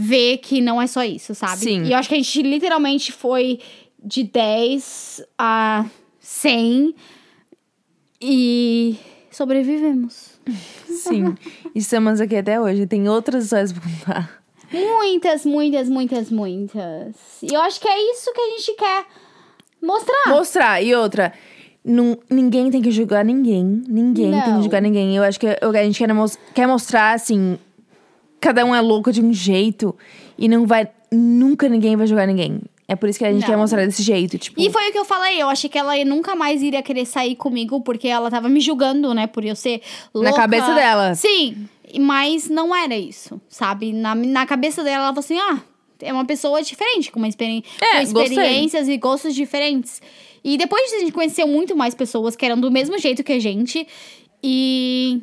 ver 0.02 0.38
que 0.38 0.60
não 0.60 0.80
é 0.80 0.86
só 0.86 1.02
isso, 1.04 1.34
sabe? 1.34 1.58
Sim. 1.58 1.82
E 1.84 1.92
eu 1.92 1.98
acho 1.98 2.08
que 2.08 2.14
a 2.14 2.18
gente 2.18 2.42
literalmente 2.42 3.12
foi 3.12 3.60
de 4.02 4.22
10 4.24 5.22
a 5.38 5.84
100 6.18 6.94
e 8.20 8.96
sobrevivemos. 9.30 10.40
Sim. 10.88 11.34
Estamos 11.74 12.20
aqui 12.20 12.36
até 12.36 12.60
hoje. 12.60 12.86
Tem 12.86 13.08
outras 13.08 13.44
histórias 13.44 13.72
pra 13.72 13.82
contar. 13.82 14.40
Muitas, 14.72 15.44
muitas, 15.44 15.88
muitas, 15.88 16.30
muitas. 16.30 17.14
E 17.42 17.52
eu 17.52 17.60
acho 17.60 17.80
que 17.80 17.88
é 17.88 18.12
isso 18.12 18.32
que 18.32 18.40
a 18.40 18.48
gente 18.58 18.72
quer 18.76 19.04
mostrar. 19.82 20.28
Mostrar. 20.28 20.82
E 20.82 20.94
outra. 20.94 21.32
nun- 21.84 22.16
ninguém 22.28 22.70
tem 22.70 22.80
que 22.82 22.90
julgar 22.90 23.24
ninguém. 23.24 23.82
Ninguém 23.88 24.30
tem 24.30 24.40
Não. 24.40 24.56
que 24.56 24.62
julgar 24.62 24.80
ninguém. 24.82 25.16
Eu 25.16 25.22
acho 25.22 25.40
que 25.40 25.46
eu- 25.46 25.70
a 25.70 25.82
gente 25.84 26.02
quer 26.54 26.66
mostrar, 26.66 27.14
assim. 27.14 27.58
Cada 28.40 28.64
um 28.64 28.74
é 28.74 28.80
louco 28.80 29.12
de 29.12 29.22
um 29.22 29.32
jeito. 29.32 29.94
E 30.38 30.48
não 30.48 30.66
vai. 30.66 30.88
Nunca 31.12 31.68
ninguém 31.68 31.96
vai 31.96 32.06
julgar 32.06 32.26
ninguém. 32.26 32.60
É 32.88 32.96
por 32.96 33.08
isso 33.08 33.18
que 33.20 33.24
a 33.24 33.32
gente 33.32 33.42
Não. 33.42 33.48
quer 33.48 33.56
mostrar 33.56 33.84
desse 33.84 34.02
jeito. 34.02 34.36
Tipo, 34.36 34.60
E 34.60 34.68
foi 34.70 34.88
o 34.88 34.92
que 34.92 34.98
eu 34.98 35.04
falei, 35.04 35.40
eu 35.40 35.48
achei 35.48 35.70
que 35.70 35.78
ela 35.78 35.92
nunca 36.04 36.34
mais 36.34 36.60
iria 36.60 36.82
querer 36.82 37.04
sair 37.04 37.36
comigo, 37.36 37.80
porque 37.82 38.08
ela 38.08 38.28
tava 38.30 38.48
me 38.48 38.60
julgando, 38.60 39.14
né, 39.14 39.28
por 39.28 39.44
eu 39.44 39.54
ser 39.54 39.80
louca. 40.12 40.30
Na 40.30 40.36
cabeça 40.36 40.74
dela. 40.74 41.14
Sim, 41.14 41.68
mas 42.00 42.48
não 42.48 42.74
era 42.74 42.96
isso, 42.96 43.40
sabe? 43.48 43.92
Na, 43.92 44.14
na 44.16 44.44
cabeça 44.44 44.82
dela, 44.82 45.04
ela 45.04 45.14
falou 45.14 45.20
assim, 45.20 45.38
ah, 45.38 45.60
é 46.00 46.12
uma 46.12 46.24
pessoa 46.24 46.60
diferente, 46.62 47.12
com, 47.12 47.20
uma 47.20 47.28
experi 47.28 47.62
É, 47.80 48.04
com 48.06 48.12
gostei. 48.12 48.36
experiências 48.36 48.88
e 48.88 48.96
gostos 48.96 49.36
diferentes. 49.36 50.02
E 50.42 50.56
depois 50.58 50.92
a 50.92 50.98
gente 50.98 51.12
conheceu 51.12 51.46
muito 51.46 51.76
mais 51.76 51.94
pessoas 51.94 52.34
que 52.34 52.44
eram 52.44 52.58
do 52.60 52.72
mesmo 52.72 52.98
jeito 52.98 53.22
que 53.22 53.32
a 53.34 53.38
gente. 53.38 53.86
E 54.42 55.20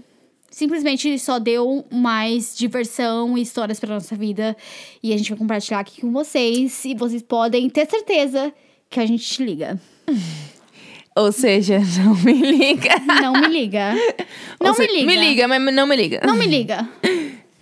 simplesmente 0.58 1.20
só 1.20 1.38
deu 1.38 1.86
mais 1.92 2.58
diversão 2.58 3.38
e 3.38 3.44
histórias 3.44 3.80
pra 3.80 3.94
nossa 3.94 4.16
vida. 4.16 4.58
E 5.04 5.14
a 5.14 5.18
gente 5.18 5.30
vai 5.30 5.38
compartilhar 5.38 5.80
aqui 5.80 6.02
com 6.02 6.12
vocês. 6.12 6.84
E 6.84 6.96
vocês 6.96 7.22
podem 7.22 7.70
ter 7.70 7.88
certeza 7.88 8.52
que 8.90 9.00
a 9.00 9.06
gente 9.06 9.24
te 9.24 9.44
liga. 9.44 9.80
Ou 11.16 11.32
seja, 11.32 11.80
não 12.04 12.16
me 12.16 12.34
liga. 12.34 12.90
Não 13.22 13.34
me 13.34 13.48
liga. 13.48 13.94
Não 14.60 14.72
Ou 14.72 14.80
me 14.80 14.88
seja, 14.88 14.92
liga. 14.92 15.06
Me 15.06 15.18
liga, 15.18 15.48
mas 15.48 15.74
não 15.74 15.88
me 15.88 15.96
liga. 15.96 16.22
Não 16.26 16.36
me 16.36 16.46
liga. 16.46 16.88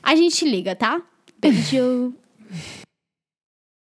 A 0.01 0.15
gente 0.15 0.45
liga, 0.45 0.75
tá? 0.75 1.01
Beijo. 1.39 2.13